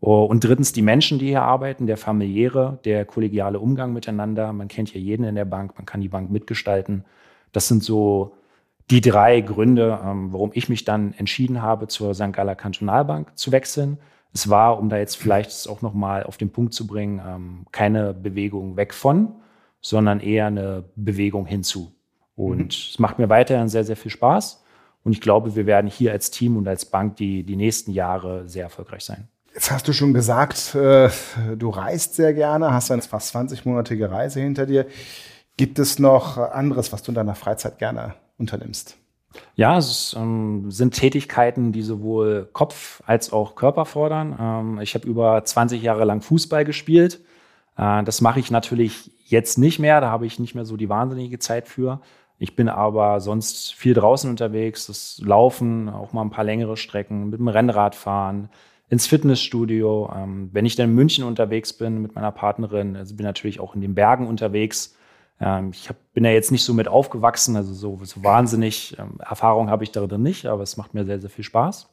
Und 0.00 0.44
drittens 0.44 0.72
die 0.72 0.82
Menschen, 0.82 1.18
die 1.18 1.28
hier 1.28 1.42
arbeiten, 1.42 1.86
der 1.86 1.96
familiäre, 1.96 2.78
der 2.84 3.04
kollegiale 3.04 3.60
Umgang 3.60 3.92
miteinander. 3.92 4.52
Man 4.52 4.68
kennt 4.68 4.88
hier 4.88 5.00
jeden 5.00 5.24
in 5.24 5.34
der 5.34 5.44
Bank, 5.44 5.72
man 5.76 5.86
kann 5.86 6.00
die 6.00 6.08
Bank 6.08 6.30
mitgestalten. 6.30 7.04
Das 7.52 7.68
sind 7.68 7.82
so 7.82 8.36
die 8.90 9.00
drei 9.00 9.40
Gründe, 9.40 9.98
ähm, 10.04 10.32
warum 10.32 10.50
ich 10.54 10.68
mich 10.68 10.84
dann 10.84 11.14
entschieden 11.14 11.62
habe, 11.62 11.88
zur 11.88 12.14
St. 12.14 12.32
Galler 12.32 12.54
Kantonalbank 12.54 13.36
zu 13.36 13.52
wechseln. 13.52 13.98
Es 14.34 14.50
war, 14.50 14.78
um 14.78 14.88
da 14.88 14.98
jetzt 14.98 15.16
vielleicht 15.16 15.68
auch 15.68 15.80
nochmal 15.80 16.24
auf 16.24 16.36
den 16.36 16.50
Punkt 16.50 16.74
zu 16.74 16.86
bringen, 16.86 17.20
ähm, 17.26 17.66
keine 17.72 18.12
Bewegung 18.12 18.76
weg 18.76 18.92
von, 18.92 19.36
sondern 19.84 20.20
eher 20.20 20.46
eine 20.46 20.84
Bewegung 20.96 21.44
hinzu. 21.44 21.92
Und 22.34 22.58
mhm. 22.58 22.68
es 22.68 22.98
macht 22.98 23.18
mir 23.18 23.28
weiterhin 23.28 23.68
sehr, 23.68 23.84
sehr 23.84 23.96
viel 23.96 24.10
Spaß. 24.10 24.64
Und 25.04 25.12
ich 25.12 25.20
glaube, 25.20 25.54
wir 25.56 25.66
werden 25.66 25.90
hier 25.90 26.12
als 26.12 26.30
Team 26.30 26.56
und 26.56 26.66
als 26.66 26.86
Bank 26.86 27.16
die, 27.16 27.44
die 27.44 27.54
nächsten 27.54 27.90
Jahre 27.90 28.48
sehr 28.48 28.62
erfolgreich 28.64 29.04
sein. 29.04 29.28
Jetzt 29.52 29.70
hast 29.70 29.86
du 29.86 29.92
schon 29.92 30.14
gesagt, 30.14 30.74
äh, 30.74 31.10
du 31.56 31.68
reist 31.68 32.14
sehr 32.14 32.32
gerne, 32.32 32.72
hast 32.72 32.90
eine 32.90 33.02
fast 33.02 33.36
20-monatige 33.36 34.10
Reise 34.10 34.40
hinter 34.40 34.64
dir. 34.64 34.86
Gibt 35.58 35.78
es 35.78 35.98
noch 35.98 36.38
anderes, 36.38 36.90
was 36.90 37.02
du 37.02 37.10
in 37.10 37.16
deiner 37.16 37.34
Freizeit 37.34 37.78
gerne 37.78 38.14
unternimmst? 38.38 38.96
Ja, 39.54 39.76
es 39.76 40.16
ähm, 40.18 40.70
sind 40.70 40.94
Tätigkeiten, 40.94 41.72
die 41.72 41.82
sowohl 41.82 42.48
Kopf 42.54 43.02
als 43.04 43.34
auch 43.34 43.54
Körper 43.54 43.84
fordern. 43.84 44.36
Ähm, 44.40 44.80
ich 44.80 44.94
habe 44.94 45.06
über 45.06 45.44
20 45.44 45.82
Jahre 45.82 46.06
lang 46.06 46.22
Fußball 46.22 46.64
gespielt. 46.64 47.20
Äh, 47.76 48.02
das 48.02 48.22
mache 48.22 48.40
ich 48.40 48.50
natürlich 48.50 49.13
jetzt 49.24 49.58
nicht 49.58 49.78
mehr. 49.78 50.00
Da 50.00 50.10
habe 50.10 50.26
ich 50.26 50.38
nicht 50.38 50.54
mehr 50.54 50.64
so 50.64 50.76
die 50.76 50.88
wahnsinnige 50.88 51.38
Zeit 51.38 51.68
für. 51.68 52.00
Ich 52.38 52.56
bin 52.56 52.68
aber 52.68 53.20
sonst 53.20 53.74
viel 53.74 53.94
draußen 53.94 54.28
unterwegs, 54.28 54.86
das 54.86 55.20
Laufen, 55.24 55.88
auch 55.88 56.12
mal 56.12 56.22
ein 56.22 56.30
paar 56.30 56.44
längere 56.44 56.76
Strecken, 56.76 57.30
mit 57.30 57.38
dem 57.38 57.48
Rennrad 57.48 57.94
fahren, 57.94 58.50
ins 58.88 59.06
Fitnessstudio. 59.06 60.12
Ähm, 60.14 60.50
wenn 60.52 60.66
ich 60.66 60.76
dann 60.76 60.90
in 60.90 60.94
München 60.94 61.24
unterwegs 61.24 61.72
bin 61.72 62.02
mit 62.02 62.14
meiner 62.14 62.32
Partnerin, 62.32 62.96
also 62.96 63.14
bin 63.14 63.24
natürlich 63.24 63.60
auch 63.60 63.74
in 63.74 63.80
den 63.80 63.94
Bergen 63.94 64.26
unterwegs. 64.26 64.96
Ähm, 65.40 65.70
ich 65.72 65.88
bin 66.12 66.24
ja 66.24 66.32
jetzt 66.32 66.50
nicht 66.50 66.64
so 66.64 66.74
mit 66.74 66.88
aufgewachsen, 66.88 67.56
also 67.56 67.72
so, 67.72 68.00
so 68.02 68.24
wahnsinnig 68.24 68.96
ähm, 68.98 69.20
Erfahrung 69.20 69.70
habe 69.70 69.84
ich 69.84 69.92
darin 69.92 70.22
nicht, 70.22 70.46
aber 70.46 70.62
es 70.62 70.76
macht 70.76 70.92
mir 70.92 71.04
sehr, 71.04 71.20
sehr 71.20 71.30
viel 71.30 71.44
Spaß. 71.44 71.88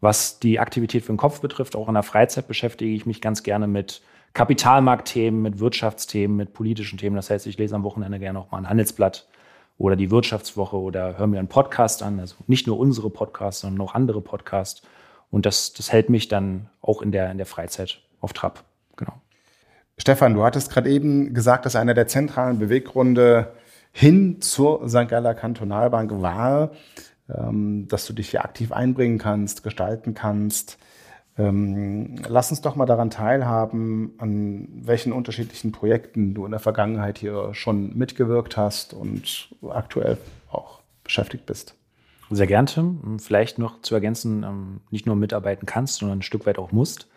Was 0.00 0.40
die 0.40 0.58
Aktivität 0.58 1.04
für 1.04 1.12
den 1.12 1.18
Kopf 1.18 1.40
betrifft, 1.40 1.76
auch 1.76 1.88
in 1.88 1.94
der 1.94 2.02
Freizeit 2.02 2.48
beschäftige 2.48 2.92
ich 2.92 3.06
mich 3.06 3.20
ganz 3.20 3.42
gerne 3.42 3.66
mit 3.66 4.02
Kapitalmarktthemen, 4.32 5.42
mit 5.42 5.58
Wirtschaftsthemen, 5.58 6.36
mit 6.36 6.52
politischen 6.52 6.98
Themen. 6.98 7.16
Das 7.16 7.30
heißt, 7.30 7.46
ich 7.46 7.58
lese 7.58 7.74
am 7.74 7.82
Wochenende 7.82 8.18
gerne 8.18 8.38
auch 8.38 8.50
mal 8.50 8.58
ein 8.58 8.68
Handelsblatt 8.68 9.28
oder 9.76 9.96
die 9.96 10.10
Wirtschaftswoche 10.10 10.76
oder 10.76 11.18
höre 11.18 11.26
mir 11.26 11.38
einen 11.38 11.48
Podcast 11.48 12.02
an. 12.02 12.20
Also 12.20 12.36
nicht 12.46 12.66
nur 12.66 12.78
unsere 12.78 13.10
Podcasts, 13.10 13.62
sondern 13.62 13.86
auch 13.86 13.94
andere 13.94 14.20
Podcasts. 14.20 14.82
Und 15.30 15.46
das, 15.46 15.72
das 15.72 15.92
hält 15.92 16.10
mich 16.10 16.28
dann 16.28 16.68
auch 16.80 17.02
in 17.02 17.12
der, 17.12 17.30
in 17.30 17.38
der 17.38 17.46
Freizeit 17.46 18.00
auf 18.20 18.32
Trab. 18.32 18.64
Genau. 18.96 19.14
Stefan, 19.96 20.34
du 20.34 20.44
hattest 20.44 20.70
gerade 20.70 20.90
eben 20.90 21.34
gesagt, 21.34 21.66
dass 21.66 21.76
einer 21.76 21.94
der 21.94 22.06
zentralen 22.06 22.58
Beweggründe 22.58 23.52
hin 23.92 24.40
zur 24.40 24.88
St. 24.88 25.08
Galler 25.08 25.34
Kantonalbank 25.34 26.22
war, 26.22 26.70
ähm, 27.28 27.88
dass 27.88 28.06
du 28.06 28.12
dich 28.12 28.30
hier 28.30 28.44
aktiv 28.44 28.72
einbringen 28.72 29.18
kannst, 29.18 29.62
gestalten 29.62 30.14
kannst. 30.14 30.78
Ähm, 31.40 32.16
lass 32.28 32.50
uns 32.50 32.60
doch 32.60 32.76
mal 32.76 32.86
daran 32.86 33.08
teilhaben, 33.08 34.12
an 34.18 34.68
welchen 34.82 35.12
unterschiedlichen 35.12 35.72
Projekten 35.72 36.34
du 36.34 36.44
in 36.44 36.50
der 36.50 36.60
Vergangenheit 36.60 37.18
hier 37.18 37.54
schon 37.54 37.96
mitgewirkt 37.96 38.56
hast 38.56 38.92
und 38.92 39.48
aktuell 39.68 40.18
auch 40.50 40.80
beschäftigt 41.02 41.46
bist. 41.46 41.74
Sehr 42.30 42.46
gern, 42.46 42.66
Tim. 42.66 43.18
Vielleicht 43.18 43.58
noch 43.58 43.80
zu 43.80 43.94
ergänzen, 43.94 44.42
ähm, 44.42 44.80
nicht 44.90 45.06
nur 45.06 45.16
mitarbeiten 45.16 45.66
kannst, 45.66 45.96
sondern 45.96 46.18
ein 46.18 46.22
Stück 46.22 46.46
weit 46.46 46.58
auch 46.58 46.72
musst. 46.72 47.08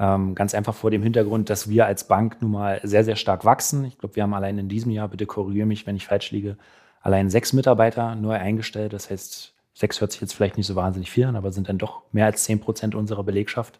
Ähm, 0.00 0.34
ganz 0.34 0.54
einfach 0.54 0.74
vor 0.74 0.90
dem 0.90 1.02
Hintergrund, 1.02 1.48
dass 1.48 1.68
wir 1.68 1.86
als 1.86 2.04
Bank 2.04 2.38
nun 2.40 2.52
mal 2.52 2.80
sehr, 2.82 3.04
sehr 3.04 3.16
stark 3.16 3.44
wachsen. 3.44 3.84
Ich 3.84 3.98
glaube, 3.98 4.16
wir 4.16 4.24
haben 4.24 4.34
allein 4.34 4.58
in 4.58 4.68
diesem 4.68 4.90
Jahr, 4.90 5.08
bitte 5.08 5.26
korrigiere 5.26 5.66
mich, 5.66 5.86
wenn 5.86 5.96
ich 5.96 6.06
falsch 6.06 6.30
liege, 6.32 6.56
allein 7.00 7.30
sechs 7.30 7.52
Mitarbeiter 7.52 8.14
neu 8.14 8.34
eingestellt. 8.34 8.92
Das 8.92 9.10
heißt, 9.10 9.54
Sechs 9.78 10.00
hört 10.00 10.10
sich 10.10 10.20
jetzt 10.20 10.32
vielleicht 10.32 10.56
nicht 10.56 10.66
so 10.66 10.74
wahnsinnig 10.74 11.08
viel 11.08 11.24
an, 11.26 11.36
aber 11.36 11.52
sind 11.52 11.68
dann 11.68 11.78
doch 11.78 12.02
mehr 12.10 12.26
als 12.26 12.42
zehn 12.42 12.58
Prozent 12.58 12.96
unserer 12.96 13.22
Belegschaft. 13.22 13.78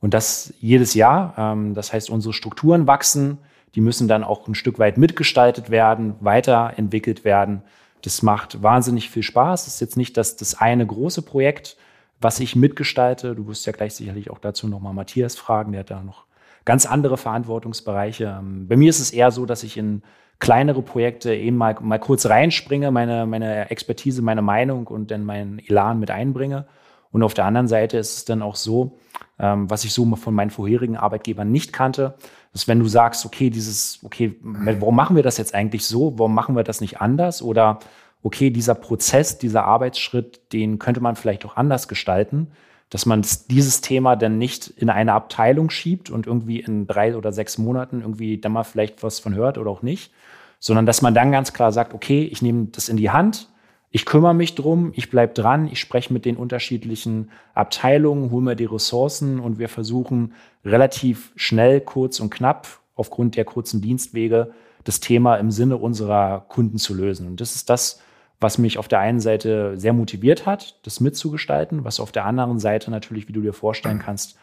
Und 0.00 0.14
das 0.14 0.54
jedes 0.60 0.94
Jahr. 0.94 1.34
Ähm, 1.36 1.74
das 1.74 1.92
heißt, 1.92 2.08
unsere 2.08 2.32
Strukturen 2.32 2.86
wachsen. 2.86 3.36
Die 3.74 3.82
müssen 3.82 4.08
dann 4.08 4.24
auch 4.24 4.48
ein 4.48 4.54
Stück 4.54 4.78
weit 4.78 4.96
mitgestaltet 4.96 5.68
werden, 5.68 6.14
weiterentwickelt 6.20 7.26
werden. 7.26 7.60
Das 8.00 8.22
macht 8.22 8.62
wahnsinnig 8.62 9.10
viel 9.10 9.22
Spaß. 9.22 9.66
Das 9.66 9.74
ist 9.74 9.80
jetzt 9.80 9.98
nicht 9.98 10.16
das, 10.16 10.36
das 10.36 10.54
eine 10.54 10.86
große 10.86 11.20
Projekt, 11.20 11.76
was 12.18 12.40
ich 12.40 12.56
mitgestalte. 12.56 13.34
Du 13.34 13.46
wirst 13.46 13.66
ja 13.66 13.72
gleich 13.72 13.94
sicherlich 13.94 14.30
auch 14.30 14.38
dazu 14.38 14.68
nochmal 14.68 14.94
Matthias 14.94 15.36
fragen. 15.36 15.72
Der 15.72 15.80
hat 15.80 15.90
da 15.90 16.02
noch 16.02 16.24
ganz 16.64 16.86
andere 16.86 17.18
Verantwortungsbereiche. 17.18 18.38
Ähm, 18.40 18.68
bei 18.68 18.78
mir 18.78 18.88
ist 18.88 19.00
es 19.00 19.10
eher 19.10 19.30
so, 19.30 19.44
dass 19.44 19.64
ich 19.64 19.76
in 19.76 20.02
kleinere 20.38 20.82
Projekte 20.82 21.34
eben 21.34 21.56
mal, 21.56 21.76
mal 21.80 21.98
kurz 21.98 22.26
reinspringe, 22.26 22.90
meine, 22.90 23.26
meine 23.26 23.70
Expertise, 23.70 24.22
meine 24.22 24.42
Meinung 24.42 24.86
und 24.86 25.10
dann 25.10 25.24
meinen 25.24 25.58
Elan 25.58 25.98
mit 25.98 26.10
einbringe. 26.10 26.66
Und 27.10 27.22
auf 27.22 27.34
der 27.34 27.46
anderen 27.46 27.68
Seite 27.68 27.96
ist 27.96 28.16
es 28.16 28.24
dann 28.26 28.42
auch 28.42 28.56
so, 28.56 28.98
ähm, 29.38 29.70
was 29.70 29.84
ich 29.84 29.92
so 29.92 30.04
von 30.16 30.34
meinen 30.34 30.50
vorherigen 30.50 30.96
Arbeitgebern 30.96 31.50
nicht 31.50 31.72
kannte, 31.72 32.14
dass 32.52 32.68
wenn 32.68 32.78
du 32.78 32.86
sagst, 32.86 33.24
okay, 33.24 33.50
dieses, 33.50 34.00
okay, 34.02 34.36
warum 34.42 34.96
machen 34.96 35.16
wir 35.16 35.22
das 35.22 35.38
jetzt 35.38 35.54
eigentlich 35.54 35.86
so? 35.86 36.18
Warum 36.18 36.34
machen 36.34 36.56
wir 36.56 36.64
das 36.64 36.80
nicht 36.80 37.00
anders? 37.00 37.42
Oder 37.42 37.78
okay, 38.22 38.50
dieser 38.50 38.74
Prozess, 38.74 39.38
dieser 39.38 39.64
Arbeitsschritt, 39.64 40.52
den 40.52 40.78
könnte 40.78 41.00
man 41.00 41.16
vielleicht 41.16 41.44
auch 41.44 41.56
anders 41.56 41.88
gestalten, 41.88 42.48
dass 42.90 43.06
man 43.06 43.24
dieses 43.50 43.80
Thema 43.80 44.16
dann 44.16 44.38
nicht 44.38 44.68
in 44.68 44.90
eine 44.90 45.12
Abteilung 45.12 45.70
schiebt 45.70 46.10
und 46.10 46.26
irgendwie 46.26 46.60
in 46.60 46.86
drei 46.86 47.16
oder 47.16 47.32
sechs 47.32 47.58
Monaten 47.58 48.00
irgendwie 48.00 48.38
dann 48.38 48.52
mal 48.52 48.64
vielleicht 48.64 49.02
was 49.02 49.18
von 49.18 49.34
hört 49.34 49.58
oder 49.58 49.70
auch 49.70 49.82
nicht, 49.82 50.12
sondern 50.58 50.86
dass 50.86 51.02
man 51.02 51.14
dann 51.14 51.32
ganz 51.32 51.52
klar 51.52 51.72
sagt, 51.72 51.94
okay, 51.94 52.24
ich 52.24 52.42
nehme 52.42 52.66
das 52.66 52.88
in 52.88 52.96
die 52.96 53.10
Hand, 53.10 53.48
ich 53.90 54.04
kümmere 54.04 54.34
mich 54.34 54.54
drum, 54.54 54.92
ich 54.94 55.10
bleibe 55.10 55.32
dran, 55.32 55.68
ich 55.68 55.80
spreche 55.80 56.12
mit 56.12 56.24
den 56.24 56.36
unterschiedlichen 56.36 57.30
Abteilungen, 57.54 58.30
hole 58.30 58.44
mir 58.44 58.56
die 58.56 58.64
Ressourcen 58.64 59.40
und 59.40 59.58
wir 59.58 59.68
versuchen 59.68 60.34
relativ 60.64 61.32
schnell, 61.36 61.80
kurz 61.80 62.20
und 62.20 62.30
knapp 62.30 62.66
aufgrund 62.94 63.36
der 63.36 63.44
kurzen 63.44 63.80
Dienstwege 63.80 64.52
das 64.84 65.00
Thema 65.00 65.36
im 65.36 65.50
Sinne 65.50 65.76
unserer 65.76 66.44
Kunden 66.48 66.78
zu 66.78 66.94
lösen. 66.94 67.26
Und 67.26 67.40
das 67.40 67.54
ist 67.54 67.70
das, 67.70 68.02
was 68.40 68.58
mich 68.58 68.78
auf 68.78 68.88
der 68.88 69.00
einen 69.00 69.20
Seite 69.20 69.78
sehr 69.78 69.92
motiviert 69.92 70.46
hat, 70.46 70.78
das 70.84 71.00
mitzugestalten, 71.00 71.84
was 71.84 72.00
auf 72.00 72.12
der 72.12 72.26
anderen 72.26 72.58
Seite 72.58 72.90
natürlich, 72.90 73.28
wie 73.28 73.32
du 73.32 73.40
dir 73.40 73.54
vorstellen 73.54 73.98
kannst, 73.98 74.36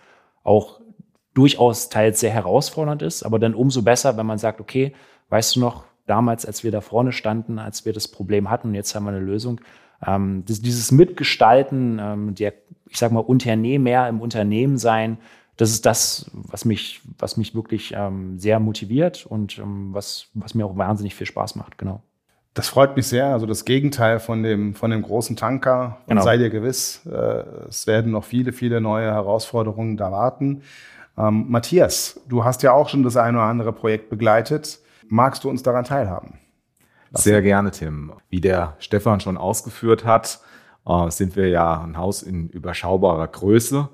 auch 0.44 0.82
durchaus 1.34 1.90
teils 1.90 2.20
sehr 2.20 2.32
herausfordernd 2.32 3.02
ist, 3.02 3.24
aber 3.24 3.40
dann 3.40 3.54
umso 3.54 3.82
besser, 3.82 4.18
wenn 4.18 4.26
man 4.26 4.38
sagt, 4.38 4.60
okay, 4.60 4.94
weißt 5.30 5.56
du 5.56 5.60
noch, 5.60 5.86
damals, 6.06 6.46
als 6.46 6.64
wir 6.64 6.72
da 6.72 6.82
vorne 6.82 7.12
standen, 7.12 7.60
als 7.60 7.86
wir 7.86 7.94
das 7.94 8.08
Problem 8.08 8.50
hatten 8.50 8.70
und 8.70 8.76
jetzt 8.76 8.94
haben 8.96 9.06
wir 9.06 9.12
eine 9.12 9.20
Lösung, 9.20 9.62
ähm, 10.06 10.44
das, 10.48 10.62
dieses 10.62 10.92
Mitgestalten, 10.92 12.00
ähm, 12.02 12.36
der, 12.36 12.54
ich 12.90 12.98
sag 12.98 13.12
mal, 13.12 13.20
Unternehmer 13.20 14.08
im 14.10 14.22
Unternehmen 14.22 14.78
sein, 14.78 15.18
das 15.58 15.70
ist 15.70 15.86
das, 15.86 16.32
was 16.34 16.66
mich, 16.66 17.02
was 17.18 17.38
mich 17.38 17.54
wirklich 17.54 17.94
ähm, 17.96 18.40
sehr 18.40 18.60
motiviert 18.60 19.26
und 19.26 19.60
ähm, 19.60 19.90
was, 19.94 20.28
was 20.34 20.56
mir 20.56 20.66
auch 20.66 20.78
wahnsinnig 20.78 21.16
viel 21.16 21.28
Spaß 21.28 21.56
macht, 21.56 21.78
genau. 21.78 22.02
Das 22.56 22.68
freut 22.68 22.96
mich 22.96 23.08
sehr. 23.08 23.28
Also 23.28 23.46
das 23.48 23.66
Gegenteil 23.66 24.20
von 24.20 24.44
dem, 24.44 24.76
von 24.76 24.92
dem 24.92 25.02
großen 25.02 25.36
Tanker. 25.36 25.98
Und 26.06 26.10
genau. 26.10 26.22
sei 26.22 26.38
dir 26.38 26.52
gewiss, 26.52 27.02
äh, 27.06 27.44
es 27.68 27.88
werden 27.88 28.12
noch 28.12 28.24
viele, 28.24 28.54
viele 28.54 28.80
neue 28.80 29.12
Herausforderungen 29.12 29.98
da 29.98 30.12
warten. 30.12 30.62
Ähm, 31.18 31.46
Matthias, 31.50 32.22
du 32.30 32.44
hast 32.44 32.62
ja 32.62 32.72
auch 32.74 32.90
schon 32.90 33.02
das 33.02 33.18
eine 33.18 33.38
oder 33.38 33.48
andere 33.48 33.74
Projekt 33.74 34.10
begleitet. 34.10 34.80
Magst 35.10 35.44
du 35.44 35.50
uns 35.50 35.64
daran 35.64 35.86
teilhaben? 35.86 36.40
Lassen? 37.12 37.24
Sehr 37.24 37.42
gerne, 37.42 37.72
Tim. 37.72 38.14
Wie 38.30 38.42
der 38.42 38.76
Stefan 38.80 39.20
schon 39.20 39.38
ausgeführt 39.38 40.04
hat, 40.04 40.40
äh, 40.88 41.10
sind 41.10 41.36
wir 41.36 41.48
ja 41.50 41.82
ein 41.82 41.98
Haus 41.98 42.24
in 42.24 42.50
überschaubarer 42.50 43.28
Größe. 43.28 43.90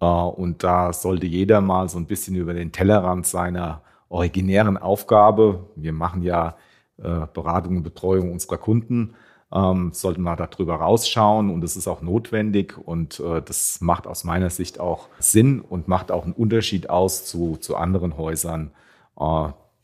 Äh, 0.00 0.04
und 0.04 0.62
da 0.62 0.92
sollte 0.92 1.26
jeder 1.26 1.60
mal 1.60 1.88
so 1.88 1.98
ein 1.98 2.06
bisschen 2.06 2.36
über 2.36 2.54
den 2.54 2.72
Tellerrand 2.72 3.26
seiner 3.26 3.82
originären 4.08 4.76
Aufgabe, 4.76 5.70
wir 5.76 5.92
machen 5.92 6.22
ja 6.22 6.56
äh, 6.98 7.26
Beratung 7.32 7.78
und 7.78 7.82
Betreuung 7.84 8.32
unserer 8.32 8.58
Kunden, 8.58 9.14
ähm, 9.52 9.92
sollten 9.92 10.22
wir 10.22 10.36
darüber 10.36 10.76
rausschauen 10.76 11.48
und 11.48 11.62
es 11.62 11.76
ist 11.76 11.86
auch 11.88 12.02
notwendig 12.02 12.76
und 12.76 13.20
das 13.20 13.80
macht 13.80 14.06
aus 14.06 14.24
meiner 14.24 14.50
Sicht 14.50 14.80
auch 14.80 15.08
Sinn 15.18 15.60
und 15.60 15.88
macht 15.88 16.12
auch 16.12 16.24
einen 16.24 16.32
Unterschied 16.32 16.90
aus 16.90 17.24
zu, 17.24 17.56
zu 17.56 17.76
anderen 17.76 18.16
Häusern, 18.16 18.72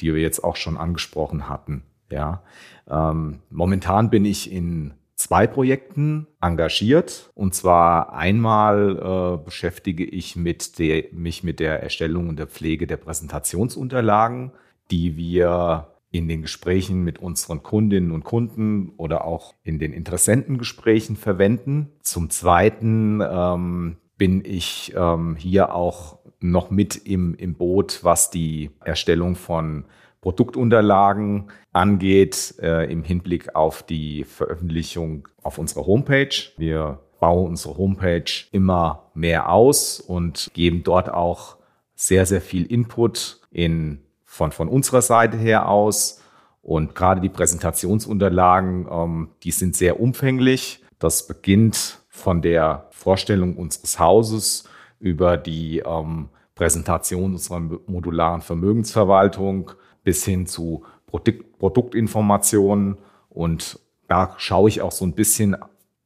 die 0.00 0.14
wir 0.14 0.22
jetzt 0.22 0.42
auch 0.44 0.56
schon 0.56 0.76
angesprochen 0.76 1.48
hatten. 1.48 1.82
Ja, 2.10 2.42
ähm, 2.88 3.40
momentan 3.50 4.10
bin 4.10 4.24
ich 4.24 4.52
in 4.52 4.94
zwei 5.16 5.46
Projekten 5.46 6.26
engagiert. 6.40 7.30
Und 7.34 7.54
zwar 7.54 8.12
einmal 8.12 9.38
äh, 9.40 9.44
beschäftige 9.44 10.04
ich 10.04 10.36
mit 10.36 10.78
der, 10.78 11.04
mich 11.12 11.42
mit 11.42 11.58
der 11.58 11.82
Erstellung 11.82 12.28
und 12.28 12.38
der 12.38 12.46
Pflege 12.46 12.86
der 12.86 12.98
Präsentationsunterlagen, 12.98 14.52
die 14.90 15.16
wir 15.16 15.88
in 16.12 16.28
den 16.28 16.42
Gesprächen 16.42 17.02
mit 17.02 17.18
unseren 17.18 17.62
Kundinnen 17.62 18.12
und 18.12 18.24
Kunden 18.24 18.92
oder 18.96 19.24
auch 19.24 19.54
in 19.64 19.78
den 19.78 19.92
Interessentengesprächen 19.92 21.16
verwenden. 21.16 21.90
Zum 22.02 22.30
Zweiten 22.30 23.20
ähm, 23.20 23.96
bin 24.16 24.44
ich 24.44 24.94
ähm, 24.96 25.36
hier 25.36 25.74
auch 25.74 26.18
noch 26.40 26.70
mit 26.70 26.96
im, 26.96 27.34
im 27.34 27.54
Boot, 27.54 28.00
was 28.02 28.30
die 28.30 28.70
Erstellung 28.84 29.36
von 29.36 29.84
Produktunterlagen 30.20 31.50
angeht, 31.72 32.54
äh, 32.60 32.90
im 32.90 33.04
Hinblick 33.04 33.54
auf 33.54 33.82
die 33.82 34.24
Veröffentlichung 34.24 35.28
auf 35.42 35.58
unserer 35.58 35.86
Homepage. 35.86 36.34
Wir 36.56 36.98
bauen 37.20 37.46
unsere 37.46 37.76
Homepage 37.76 38.32
immer 38.52 39.10
mehr 39.14 39.50
aus 39.50 40.00
und 40.00 40.50
geben 40.52 40.82
dort 40.82 41.08
auch 41.08 41.56
sehr, 41.94 42.26
sehr 42.26 42.40
viel 42.40 42.66
Input 42.66 43.40
in 43.50 44.00
von, 44.24 44.52
von 44.52 44.68
unserer 44.68 45.02
Seite 45.02 45.36
her 45.36 45.68
aus. 45.68 46.22
Und 46.60 46.94
gerade 46.94 47.20
die 47.20 47.28
Präsentationsunterlagen, 47.28 48.88
ähm, 48.90 49.28
die 49.44 49.52
sind 49.52 49.76
sehr 49.76 50.00
umfänglich. 50.00 50.82
Das 50.98 51.26
beginnt 51.26 52.00
von 52.08 52.42
der 52.42 52.88
Vorstellung 52.90 53.56
unseres 53.56 53.98
Hauses 53.98 54.68
über 54.98 55.36
die 55.36 55.80
ähm, 55.80 56.28
Präsentation 56.54 57.32
unserer 57.32 57.60
modularen 57.60 58.40
Vermögensverwaltung 58.40 59.72
bis 60.04 60.24
hin 60.24 60.46
zu 60.46 60.84
Produkt, 61.06 61.58
Produktinformationen. 61.58 62.98
Und 63.28 63.78
da 64.08 64.34
schaue 64.38 64.68
ich 64.68 64.80
auch 64.82 64.92
so 64.92 65.04
ein 65.04 65.14
bisschen 65.14 65.56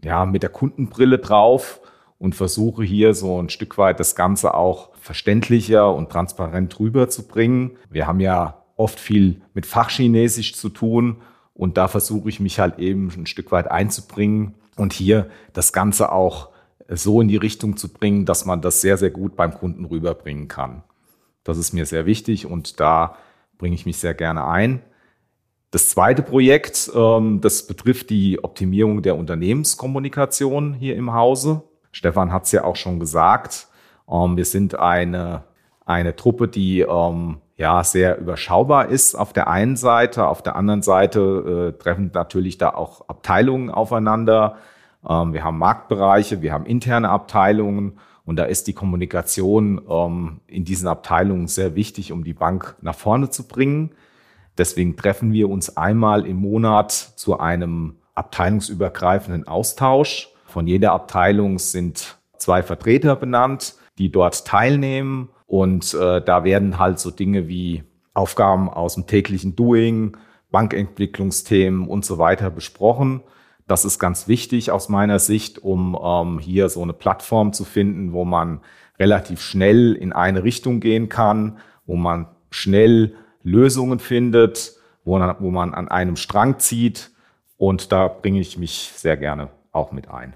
ja, 0.03 0.27
mit 0.27 0.43
der 0.43 0.51
Kundenbrille 0.51 1.19
drauf 1.19 1.81
und 2.19 2.35
versuche 2.35 2.83
hier 2.83 3.15
so 3.15 3.41
ein 3.41 3.49
Stück 3.49 3.79
weit 3.79 4.01
das 4.01 4.15
Ganze 4.15 4.55
auch 4.55 4.91
verständlicher 5.01 5.95
und 5.95 6.11
transparent 6.11 6.79
rüberzubringen. 6.79 7.79
Wir 7.89 8.07
haben 8.07 8.21
ja 8.21 8.63
oft 8.77 9.01
viel 9.01 9.43
mit 9.55 9.67
Fachchinesisch 9.67 10.55
zu 10.55 10.69
tun 10.69 11.23
und 11.55 11.77
da 11.77 11.89
versuche 11.89 12.29
ich 12.29 12.41
mich 12.41 12.59
halt 12.59 12.79
eben 12.79 13.11
ein 13.17 13.27
Stück 13.27 13.53
weit 13.53 13.71
einzubringen 13.71 14.55
und 14.77 14.93
hier 14.93 15.31
das 15.53 15.73
Ganze 15.73 16.13
auch 16.13 16.51
so 16.97 17.21
in 17.21 17.29
die 17.29 17.37
Richtung 17.37 17.77
zu 17.77 17.93
bringen, 17.93 18.27
dass 18.27 18.45
man 18.45 18.61
das 18.61 18.81
sehr, 18.81 18.97
sehr 18.97 19.11
gut 19.11 19.37
beim 19.37 19.55
Kunden 19.55 19.85
rüberbringen 19.85 20.49
kann. 20.49 20.83
Das 21.45 21.59
ist 21.59 21.73
mir 21.73 21.87
sehr 21.87 22.07
wichtig 22.07 22.47
und 22.47 22.81
da 22.81 23.17
bringe 23.59 23.75
ich 23.75 23.87
mich 23.87 23.99
sehr 23.99 24.15
gerne 24.15 24.47
ein. 24.47 24.83
Das 25.71 25.89
zweite 25.89 26.23
Projekt, 26.23 26.91
ähm, 26.95 27.41
das 27.41 27.67
betrifft 27.67 28.11
die 28.11 28.43
Optimierung 28.43 29.03
der 29.03 29.17
Unternehmenskommunikation 29.17 30.75
hier 30.75 30.97
im 30.97 31.13
Hause. 31.13 31.63
Stefan 31.93 32.33
hat 32.33 32.45
es 32.45 32.53
ja 32.53 32.65
auch 32.65 32.77
schon 32.77 32.99
gesagt. 32.99 33.69
Ähm, 34.11 34.37
wir 34.37 34.45
sind 34.45 34.75
eine, 34.75 35.45
eine 35.87 36.17
Truppe, 36.17 36.49
die 36.49 36.81
ähm, 36.81 37.39
ja 37.57 37.85
sehr 37.85 38.19
überschaubar 38.19 38.89
ist 38.89 39.15
auf 39.15 39.33
der 39.33 39.47
einen 39.49 39.77
Seite. 39.77 40.27
Auf 40.27 40.43
der 40.43 40.57
anderen 40.57 40.83
Seite 40.83 41.75
äh, 41.77 41.79
treffen 41.81 42.11
natürlich 42.15 42.59
da 42.59 42.71
auch 42.71 43.09
Abteilungen 43.09 43.71
aufeinander. 43.71 44.57
Ähm, 45.09 45.33
wir 45.33 45.45
haben 45.45 45.59
Marktbereiche, 45.59 46.43
wir 46.43 46.53
haben 46.53 46.67
interne 46.67 47.09
Abteilungen 47.09 47.99
und 48.25 48.37
da 48.37 48.45
ist 48.45 48.67
die 48.67 48.73
Kommunikation 48.73 49.81
ähm, 49.89 50.41
in 50.47 50.65
diesen 50.65 50.89
Abteilungen 50.89 51.49
sehr 51.49 51.75
wichtig, 51.75 52.13
um 52.13 52.25
die 52.25 52.35
Bank 52.35 52.77
nach 52.81 52.95
vorne 52.95 53.31
zu 53.31 53.49
bringen. 53.49 53.93
Deswegen 54.59 54.97
treffen 54.97 55.33
wir 55.33 55.49
uns 55.49 55.77
einmal 55.77 56.27
im 56.27 56.37
Monat 56.37 56.93
zu 56.93 57.39
einem 57.39 57.97
abteilungsübergreifenden 58.15 59.47
Austausch. 59.47 60.29
Von 60.45 60.67
jeder 60.67 60.93
Abteilung 60.93 61.59
sind 61.59 62.19
zwei 62.37 62.63
Vertreter 62.63 63.17
benannt, 63.17 63.77
die 63.99 64.11
dort 64.11 64.45
teilnehmen. 64.47 65.31
Und 65.47 65.95
äh, 65.95 66.23
da 66.23 66.45
werden 66.45 66.79
halt 66.79 66.99
so 66.99 67.11
Dinge 67.11 67.49
wie 67.49 67.85
Aufgaben 68.15 68.69
aus 68.69 68.95
dem 68.95 69.07
täglichen 69.07 69.57
Doing, 69.57 70.17
Bankentwicklungsthemen 70.51 71.89
und 71.89 72.05
so 72.05 72.19
weiter 72.19 72.51
besprochen. 72.51 73.23
Das 73.71 73.85
ist 73.85 74.01
ganz 74.01 74.27
wichtig 74.27 74.73
aus 74.73 74.89
meiner 74.89 75.21
Sicht, 75.21 75.61
um 75.61 75.97
ähm, 76.03 76.41
hier 76.41 76.69
so 76.69 76.83
eine 76.83 76.93
Plattform 76.93 77.53
zu 77.53 77.65
finden, 77.65 78.13
wo 78.13 78.25
man 78.25 78.63
relativ 78.99 79.41
schnell 79.41 79.93
in 79.93 80.13
eine 80.13 80.43
Richtung 80.43 80.81
gehen 80.81 81.09
kann, 81.09 81.59
wo 81.87 81.95
man 81.95 82.27
schnell 82.51 83.15
Lösungen 83.45 84.01
findet, 84.01 84.73
wo 85.05 85.21
wo 85.39 85.53
man 85.53 85.73
an 85.73 85.87
einem 85.87 86.17
Strang 86.17 86.59
zieht. 86.59 87.13
Und 87.59 87.93
da 87.93 88.09
bringe 88.09 88.41
ich 88.41 88.59
mich 88.59 88.91
sehr 88.97 89.17
gerne 89.17 89.51
auch 89.71 89.93
mit 89.93 90.11
ein. 90.11 90.35